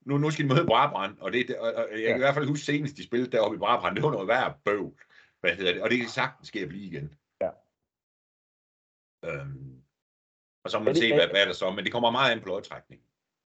[0.07, 2.14] nu, nu skal de møde Brabrand, og, det, og, og jeg kan Ja.
[2.14, 4.96] i hvert fald huske senest, de spillede deroppe i Brabrand, det var noget værd bøv.
[5.40, 5.82] Hvad hedder det?
[5.82, 7.14] Og det kan sagtens ske at blive igen.
[7.40, 7.50] Ja.
[9.24, 9.82] Øhm,
[10.64, 12.11] og så må Er man det- se, er- hvad, hvad der så, men det kommer
[12.11, 13.02] meget an på lodtrækning.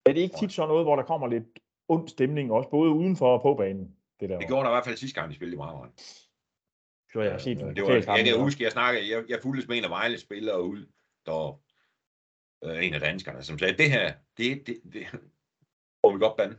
[0.05, 3.34] er det ikke tit sådan noget, hvor der kommer lidt ond stemning, også både udenfor
[3.34, 3.95] og på banen?
[4.20, 4.39] Det der.
[4.39, 5.91] Det gjorde der i hvert fald sidste gang, de spillede i Brabrand.
[7.18, 9.78] Så jeg har set det var, jeg kan huske, jeg snakkede, jeg, jeg fulgtes med
[9.78, 10.86] en af Vejle spillere ud,
[11.26, 11.61] der
[12.63, 15.07] øh, en af danskerne, som sagde, det her, det, det, det,
[16.01, 16.57] får vi godt bande.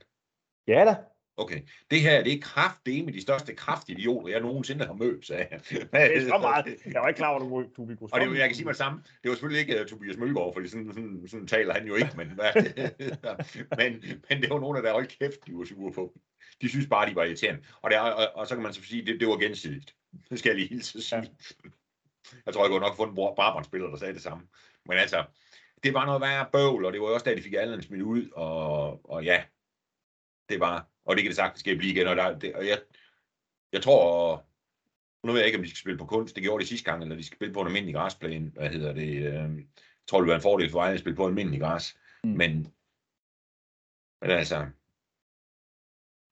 [0.68, 0.96] Ja da.
[1.36, 5.60] Okay, det her, det er kraftdeme de største kraftidioter, jeg nogensinde har mødt, sagde han.
[5.70, 6.66] Det er så meget.
[6.92, 8.72] Jeg var ikke klar over, at du, ville gå Og det, jeg kan sige mig
[8.72, 11.86] det samme, det var selvfølgelig ikke uh, Tobias Mølgaard, for sådan, sådan, sådan taler han
[11.86, 12.26] jo ikke, men,
[13.78, 16.18] men, men det var nogen af der, hold kæft, de var sure på.
[16.62, 17.62] De synes bare, de var irriterende.
[17.82, 19.94] Og, det, og, og så kan man så sige, det, det var gensidigt.
[20.30, 21.36] Det skal jeg lige hilse sige.
[22.46, 24.48] Jeg tror, jeg kunne nok få en Brabrand-spiller, der sagde det samme.
[24.86, 25.24] Men altså,
[25.82, 28.02] det var noget værre bøvl, og det var jo også da, de fik Allen smidt
[28.02, 29.44] ud, og, og ja,
[30.48, 32.66] det var, og det kan det sagtens ske at blive igen, og, der, det, og
[32.66, 32.82] jeg,
[33.72, 34.44] jeg tror,
[35.26, 37.02] nu ved jeg ikke, om de skal spille på kunst, det gjorde de sidste gang,
[37.02, 39.66] eller de skal spille på en almindelig græsplæne, hvad hedder det, øh, jeg
[40.06, 42.30] tror, det vil være en fordel for Vejle at spille på en almindelig græs, Mm.
[42.30, 42.74] men,
[44.20, 44.66] men altså,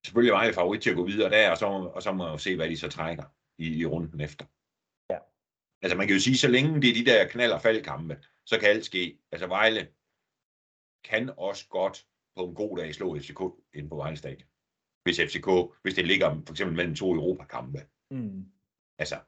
[0.05, 2.33] selvfølgelig er Vejle favorit til at gå videre der, og så, og så må man
[2.33, 3.23] jo se, hvad de så trækker
[3.57, 4.45] i, i runden efter.
[5.09, 5.19] Ja.
[5.81, 8.59] Altså man kan jo sige, så længe det er de der knald- og faldkampe, så
[8.59, 9.19] kan alt ske.
[9.31, 9.91] Altså Vejle
[11.03, 13.41] kan også godt på en god dag slå FCK
[13.73, 14.49] ind på Vejle Stadion.
[15.03, 15.47] Hvis FCK,
[15.81, 17.87] hvis det ligger for eksempel mellem to Europakampe.
[18.11, 18.51] Mm.
[18.99, 19.19] Altså,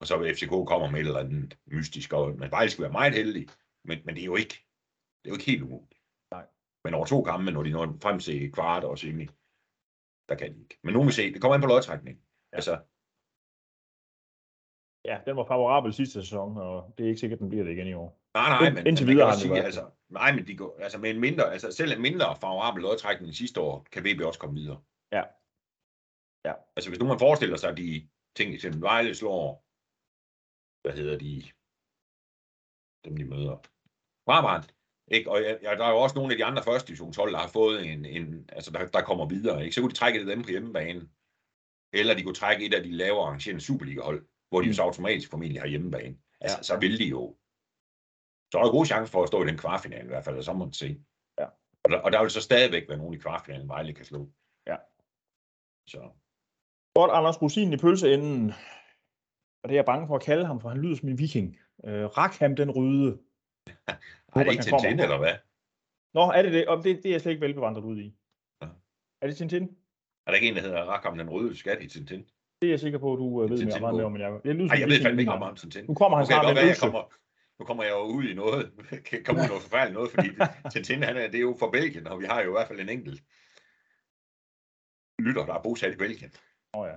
[0.00, 2.92] og så vil FCK kommer med et eller andet mystisk, og man Vejle skal være
[2.92, 3.48] meget heldig,
[3.84, 4.54] men, men det er jo ikke,
[5.20, 6.00] det er jo ikke helt umuligt.
[6.30, 6.46] Nej.
[6.84, 9.26] Men over to kampe, når de når frem til kvart og semi,
[10.28, 10.78] der kan de ikke.
[10.82, 12.18] Men nu vil se, det kommer an på lodtrækning.
[12.18, 12.56] Ja.
[12.56, 12.80] Altså,
[15.04, 17.86] Ja, den var favorabel sidste sæson, og det er ikke sikkert, den bliver det igen
[17.86, 18.20] i år.
[18.34, 20.98] nej, nej, men, indtil man videre kan jo sige, altså, nej, men de går, altså
[20.98, 24.60] med en mindre, altså selv en mindre favorabel lodtrækning sidste år, kan VB også komme
[24.60, 24.82] videre.
[25.12, 25.22] Ja.
[26.48, 26.54] Ja.
[26.76, 29.64] Altså hvis nu man forestiller sig, at de ting, eksempel Vejle slår,
[30.82, 31.34] hvad hedder de,
[33.04, 33.56] dem de møder,
[34.26, 34.64] Brabrand,
[35.16, 35.30] ikke?
[35.30, 37.92] Og jeg, der er jo også nogle af de andre første divisionshold, der har fået
[37.92, 39.74] en, en altså der, der kommer videre, ikke?
[39.74, 41.08] Så kunne de trække det dem på hjemmebane.
[41.92, 44.74] Eller de kunne trække et af de lavere arrangerende Superliga-hold, hvor de jo Mm.
[44.74, 46.16] så automatisk formentlig har hjemmebane.
[46.40, 46.62] Altså, Ja.
[46.62, 47.36] så vil de jo.
[48.52, 50.44] Så er der gode chance for at stå i den kvartfinale i hvert fald, og
[50.44, 50.88] så må man se.
[51.40, 51.46] Ja.
[51.84, 54.20] Og der, og der vil så stadigvæk være nogen i kvartfinalen, Vejle kan slå.
[54.66, 54.76] Ja.
[55.88, 56.00] Så
[56.96, 58.50] Godt, Anders Rosin i pølseenden.
[59.62, 61.58] Og det er jeg bange for at kalde ham, for han lyder som en viking.
[61.84, 63.10] Øh, rak ham den røde.
[64.36, 64.62] er det ikke.
[64.62, 65.36] Tintin, eller hvad?
[66.14, 66.68] Nå, er det det?
[66.68, 68.14] Og det, det er jeg slet ikke velbevandret ud i.
[68.62, 68.68] Ja.
[69.22, 69.62] Er det Tintin?
[70.26, 72.28] Er der ikke en, der hedder Rakam den røde skat i Tintin?
[72.64, 74.52] Det er jeg sikker på, at du øh, ved mere meget om, end jeg gør.
[74.52, 75.84] Nej, som jeg ved fandme lige ikke om ham Tintin.
[75.88, 77.02] Nu kommer han snart med en jeg kommer,
[77.58, 78.70] nu kommer jeg jo ud i noget,
[79.08, 80.28] kan komme ud i noget forfærdeligt noget, fordi
[80.72, 82.80] Tintin, han er, det er jo fra Belgien, og vi har jo i hvert fald
[82.80, 83.22] en enkelt
[85.18, 86.30] lytter, der er bosat i Belgien.
[86.74, 86.96] Åh ja.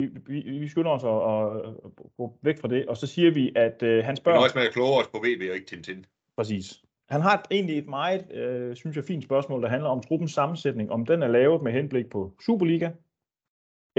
[0.00, 3.30] Vi, vi, vi skynder os at, at, at gå væk fra det, og så siger
[3.30, 4.38] vi, at øh, han Vi spørger...
[4.38, 6.06] nøjes med at kloge os på VB og ikke Tintin.
[6.36, 6.82] Præcis.
[7.10, 10.32] Han har et, egentlig et meget, øh, synes jeg, fint spørgsmål, der handler om truppens
[10.32, 10.90] sammensætning.
[10.90, 12.90] Om den er lavet med henblik på Superliga,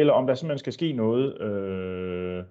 [0.01, 2.45] eller om der simpelthen skal ske noget øh,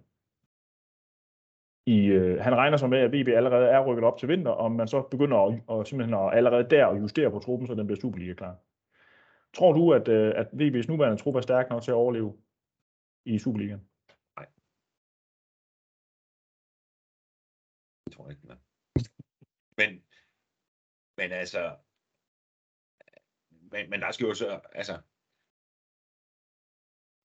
[1.86, 4.72] i, øh, han regner så med, at VB allerede er rykket op til vinter, og
[4.72, 7.86] man så begynder at, og simpelthen at allerede der at justere på truppen, så den
[7.86, 8.56] bliver Superliga klar.
[9.52, 12.36] Tror du, at, øh, at VB's nuværende trup er stærk nok til at overleve
[13.24, 13.88] i Superligaen?
[14.36, 14.46] Nej.
[18.04, 18.56] Det tror jeg ikke, den er.
[19.76, 20.02] Men,
[21.16, 21.76] men altså,
[23.50, 24.92] men, men der skal jo så, altså,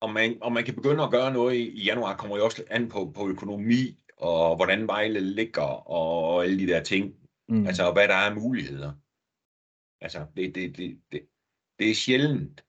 [0.01, 2.63] om man, om man kan begynde at gøre noget i, i januar, kommer jo også
[2.69, 7.15] an på, på økonomi, og hvordan Vejle ligger, og, alle de der ting.
[7.49, 7.67] Mm.
[7.67, 8.93] Altså, hvad der er af muligheder.
[10.01, 11.29] Altså, det, det, det, det,
[11.79, 12.65] det er sjældent,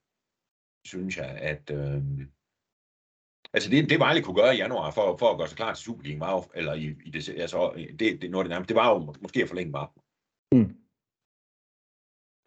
[0.85, 1.71] synes jeg, at...
[1.71, 2.03] Øh,
[3.53, 5.83] altså, det, det Vejle kunne gøre i januar for, for at gøre sig klar til
[5.83, 8.89] Superligaen, var jo, eller i, i det, altså, det, det, noget det, nærmest, det var
[8.93, 9.89] jo måske at forlænge bare.
[10.51, 10.69] Mm.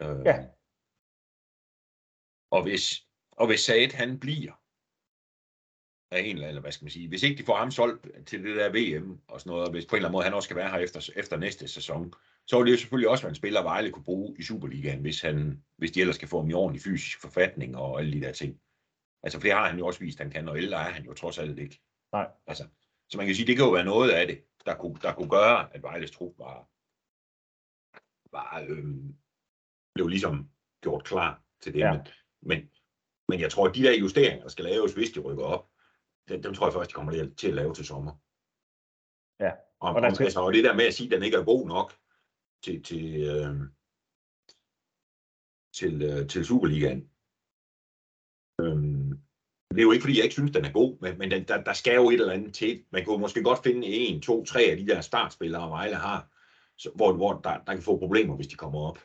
[0.01, 0.47] Øh, Ja.
[2.51, 4.60] Og hvis, og hvis Saad han bliver
[6.11, 8.43] af en eller eller hvad skal man sige, hvis ikke de får ham solgt til
[8.43, 10.47] det der VM og sådan noget, og hvis på en eller anden måde han også
[10.47, 12.13] skal være her efter, efter næste sæson,
[12.47, 15.21] så vil det jo selvfølgelig også være en spiller, Vejle kunne bruge i Superligaen, hvis,
[15.21, 18.31] han, hvis de ellers skal få ham i ordentlig fysisk forfatning og alle de der
[18.31, 18.59] ting.
[19.23, 21.13] Altså, for det har han jo også vist, han kan, og ældre er han jo
[21.13, 21.81] trods alt ikke.
[22.13, 22.27] Nej.
[22.47, 22.63] Altså,
[23.09, 25.29] så man kan sige, det kan jo være noget af det, der kunne, der kunne
[25.29, 26.67] gøre, at Vejles trup var,
[28.31, 29.15] var øhm,
[29.93, 30.49] blev ligesom
[30.81, 31.79] gjort klar til det.
[31.79, 31.91] Ja.
[31.91, 32.01] Men,
[32.41, 32.69] men,
[33.29, 35.70] men jeg tror, at de der justeringer, der skal laves, hvis de rykker op,
[36.31, 38.11] dem, dem tror jeg først, de kommer til at lave til sommer.
[39.39, 39.51] Ja.
[39.79, 41.43] Og, Og der skal- altså, og det der med at sige, at den ikke er
[41.45, 41.93] god nok
[42.63, 43.55] til, til, øh,
[45.73, 47.01] til, øh, til Superligaen.
[48.61, 49.09] Øhm,
[49.71, 51.63] det er jo ikke, fordi jeg ikke synes, den er god, men, men den, der,
[51.63, 52.85] der skal jo et eller andet til.
[52.91, 56.29] Man kunne måske godt finde en, to, tre af de der startspillere, Vejle har,
[56.77, 58.99] så, hvor, hvor der, der kan få problemer, hvis de kommer op.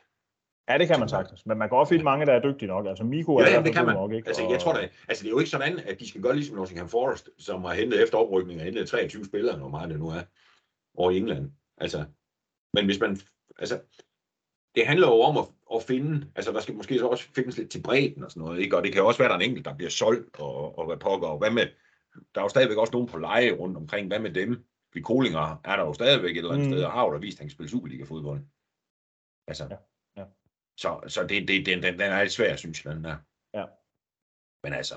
[0.68, 1.46] Ja, det kan man sagtens.
[1.46, 2.86] Men man kan også finde mange, der er dygtige nok.
[2.86, 3.94] Altså, Miko er Ja, det kan man.
[3.94, 4.28] nok, ikke?
[4.28, 6.56] Altså, jeg tror da, altså, det er jo ikke sådan, at de skal gøre ligesom
[6.56, 10.08] Nottingham Forest, som har hentet efter oprykning og hentet 23 spillere, hvor meget det nu
[10.08, 10.22] er,
[10.94, 11.50] over i England.
[11.78, 12.04] Altså,
[12.74, 13.18] men hvis man,
[13.58, 13.80] altså,
[14.74, 15.44] det handler jo om at,
[15.74, 18.60] at finde, altså der skal måske så også findes lidt til bredden og sådan noget,
[18.60, 18.76] ikke?
[18.76, 20.96] Og det kan også være, der er en enkelt, der bliver solgt og, og hvad
[20.96, 21.66] pokker, og hvad med,
[22.34, 24.64] der er jo stadigvæk også nogen på leje rundt omkring, hvad med dem?
[24.92, 26.72] Fordi Kolinger er der jo stadigvæk et eller andet Mm.
[26.72, 28.40] sted, og har jo da vist, at han kan spille Superliga-fodbold.
[29.48, 29.76] Altså, ja.
[30.76, 33.16] Så, så det, det, den, den, den er lidt svær, synes jeg, den der.
[33.54, 33.64] Ja.
[34.64, 34.94] Men altså,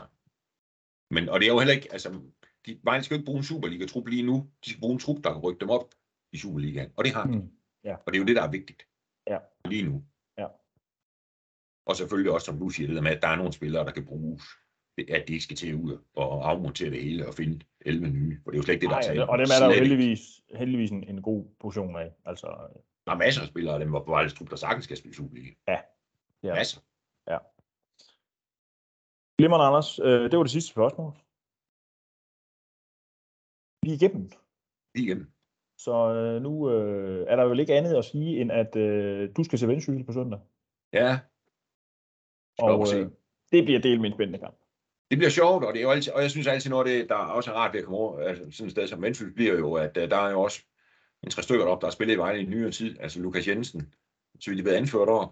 [1.11, 2.21] men, og det er jo heller ikke, altså,
[2.65, 4.49] de, Vejle skal jo ikke bruge en Superliga-trup lige nu.
[4.65, 5.93] De skal bruge en trup, der kan rykke dem op
[6.31, 6.91] i Superligaen.
[6.97, 7.37] Og det har de.
[7.37, 7.51] Mm.
[7.83, 7.95] Ja.
[7.95, 8.87] Og det er jo det, der er vigtigt.
[9.27, 9.37] Ja.
[9.65, 10.03] Lige nu.
[10.37, 10.47] Ja.
[11.85, 13.91] Og selvfølgelig også, som du siger, det der med, at der er nogle spillere, der
[13.91, 14.43] kan bruges.
[15.09, 18.39] At de ikke skal til ud og afmontere det hele og finde 11 nye.
[18.43, 19.71] For det er jo slet ikke det, der er tale og dem er der jo
[19.71, 22.11] heldigvis, heldigvis en, en god portion af.
[22.25, 22.47] Altså,
[23.09, 25.15] Der er masser af spillere af dem, hvor på Vejles trup, der sagtens skal spille
[25.15, 25.51] Superliga.
[25.67, 25.79] Ja.
[26.43, 26.53] Ja.
[26.53, 26.81] Masser.
[29.39, 29.99] Glimrende, Anders.
[29.99, 31.11] Øh, det var det sidste spørgsmål.
[33.83, 34.31] Vi er igennem.
[34.95, 35.33] Lige igen.
[35.77, 39.43] Så øh, nu øh, er der jo ikke andet at sige, end at øh, du
[39.43, 40.39] skal se Vendsyssel på søndag.
[40.93, 41.19] Ja.
[42.59, 43.11] Og øh,
[43.51, 44.57] det bliver delt med en spændende kamp.
[45.09, 47.09] Det bliver sjovt, og, det er jo altid, og jeg synes altid, noget af det,
[47.09, 49.53] der også er rart ved at komme over, altså sådan et sted som Vendsyssel, bliver
[49.53, 50.65] jo, at uh, der er jo også
[51.23, 52.99] en tre stykker deroppe, der har spillet i Vejle i nyere tid.
[52.99, 53.93] Altså Lukas Jensen,
[54.39, 55.27] så vidt de været anført over.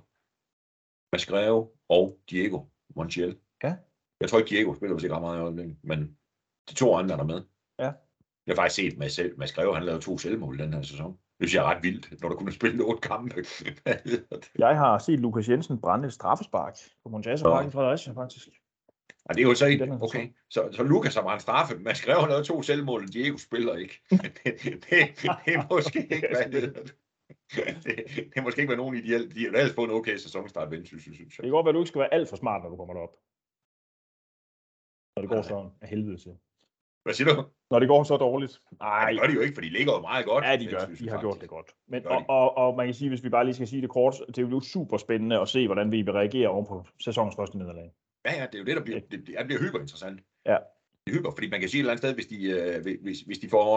[1.13, 2.59] Mads Greve og Diego
[2.95, 3.39] Montiel.
[3.63, 3.75] Ja.
[4.21, 6.17] Jeg tror ikke, Diego spiller ikke ret meget i øjeblikket, men
[6.69, 7.41] de to andre er der med.
[7.79, 7.91] Ja.
[8.45, 11.11] Jeg har faktisk set Mads, selv, Mads Greve, han lavede to selvmål den her sæson.
[11.11, 13.35] Det synes jeg er ret vildt, når der kunne spille otte kampe.
[14.59, 18.49] Jeg har set Lukas Jensen brænde et straffespark på Montage Park i Fredericia, faktisk.
[19.29, 22.21] Og det er jo så her okay, så, så Lukas har brændt straffe, Mads Greve
[22.21, 24.01] har lavet to selvmål, Diego spiller ikke.
[24.11, 24.85] det, det,
[25.45, 26.95] det, er måske ikke, hvad det?
[27.55, 29.35] Det, det er måske ikke været nogen ideelt.
[29.35, 31.43] De har ellers fået en okay sæsonstart, Vendsyssel, synes Det jeg.
[31.43, 33.15] kan godt være, at du ikke skal være alt for smart, når du kommer derop.
[35.15, 36.33] Når det går sådan af helvede til.
[37.03, 37.43] Hvad siger du?
[37.71, 38.61] Når det går så dårligt.
[38.79, 40.45] Nej, det gør de jo ikke, for de ligger jo meget godt.
[40.45, 40.77] ja, de gør.
[40.77, 41.49] Vendsyssel, De har gjort det faktisk.
[41.49, 41.75] godt.
[41.87, 43.89] Men, Gør og, og, og, man kan sige, hvis vi bare lige skal sige det
[43.89, 47.57] kort, det er jo super spændende at se, hvordan vi reagerer oven på sæsonens første
[47.57, 47.91] nederlag.
[48.27, 50.21] Ja, ja, det er jo det, der bliver, det, det bliver hyper interessant.
[50.45, 50.57] Ja.
[51.03, 53.21] Det er hyper, fordi man kan sige et eller andet sted, hvis de, øh, hvis,
[53.21, 53.69] hvis de får...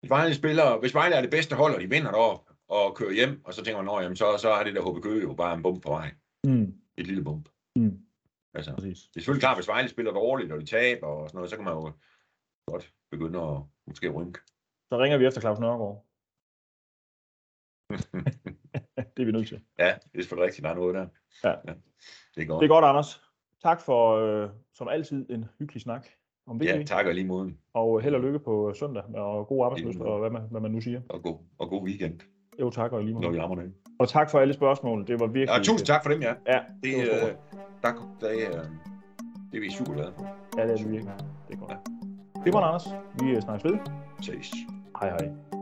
[0.00, 3.12] Hvis Vejle spiller, hvis Vejle er det bedste hold, og de vinder derop og kører
[3.12, 5.34] hjem, og så tænker man, "Nå, jamen, så, så er det der HB Køge jo
[5.34, 6.14] bare en bump på vej.
[6.44, 6.74] Mm.
[6.96, 7.48] Et lille bump.
[7.76, 7.98] Mm.
[8.54, 8.98] Altså, Præcis.
[9.00, 11.56] det er selvfølgelig klart, hvis Vejle spiller dårligt, og de taber og sådan noget, så
[11.56, 11.92] kan man jo
[12.70, 14.40] godt begynde at måske rynke.
[14.92, 16.06] Så ringer vi efter Claus Nørgaard.
[19.16, 19.64] det er vi nødt til.
[19.78, 21.08] ja, det er selvfølgelig rigtigt, der er noget der.
[21.44, 21.52] Ja.
[22.34, 22.60] Det er godt.
[22.60, 23.22] Det er godt, Anders.
[23.62, 26.06] Tak for, øh, som altid, en hyggelig snak
[26.46, 26.62] om VB.
[26.64, 27.52] Ja, tak og lige måde.
[27.74, 30.80] Og held og lykke på søndag, og god arbejdsløst, og hvad man, hvad man nu
[30.80, 31.00] siger.
[31.08, 32.20] Og god, og god weekend,
[32.60, 33.32] Jo, tak, og lige når måde.
[33.32, 33.72] vi rammer det.
[33.98, 35.06] Og tak for alle spørgsmål.
[35.06, 35.56] Det var virkelig...
[35.58, 36.34] Ja, tusind tak for dem, ja.
[36.46, 37.34] Ja, Det, det var øh,
[37.82, 38.64] der, der, øh,
[39.52, 40.24] det er vi super glade for.
[40.58, 41.14] Ja, det er det virkelig.
[41.48, 41.78] Det er godt.
[42.44, 42.86] Det var Anders.
[43.20, 43.78] Vi snakkes ved.
[44.22, 44.50] Ses.
[45.00, 45.61] Hej hej.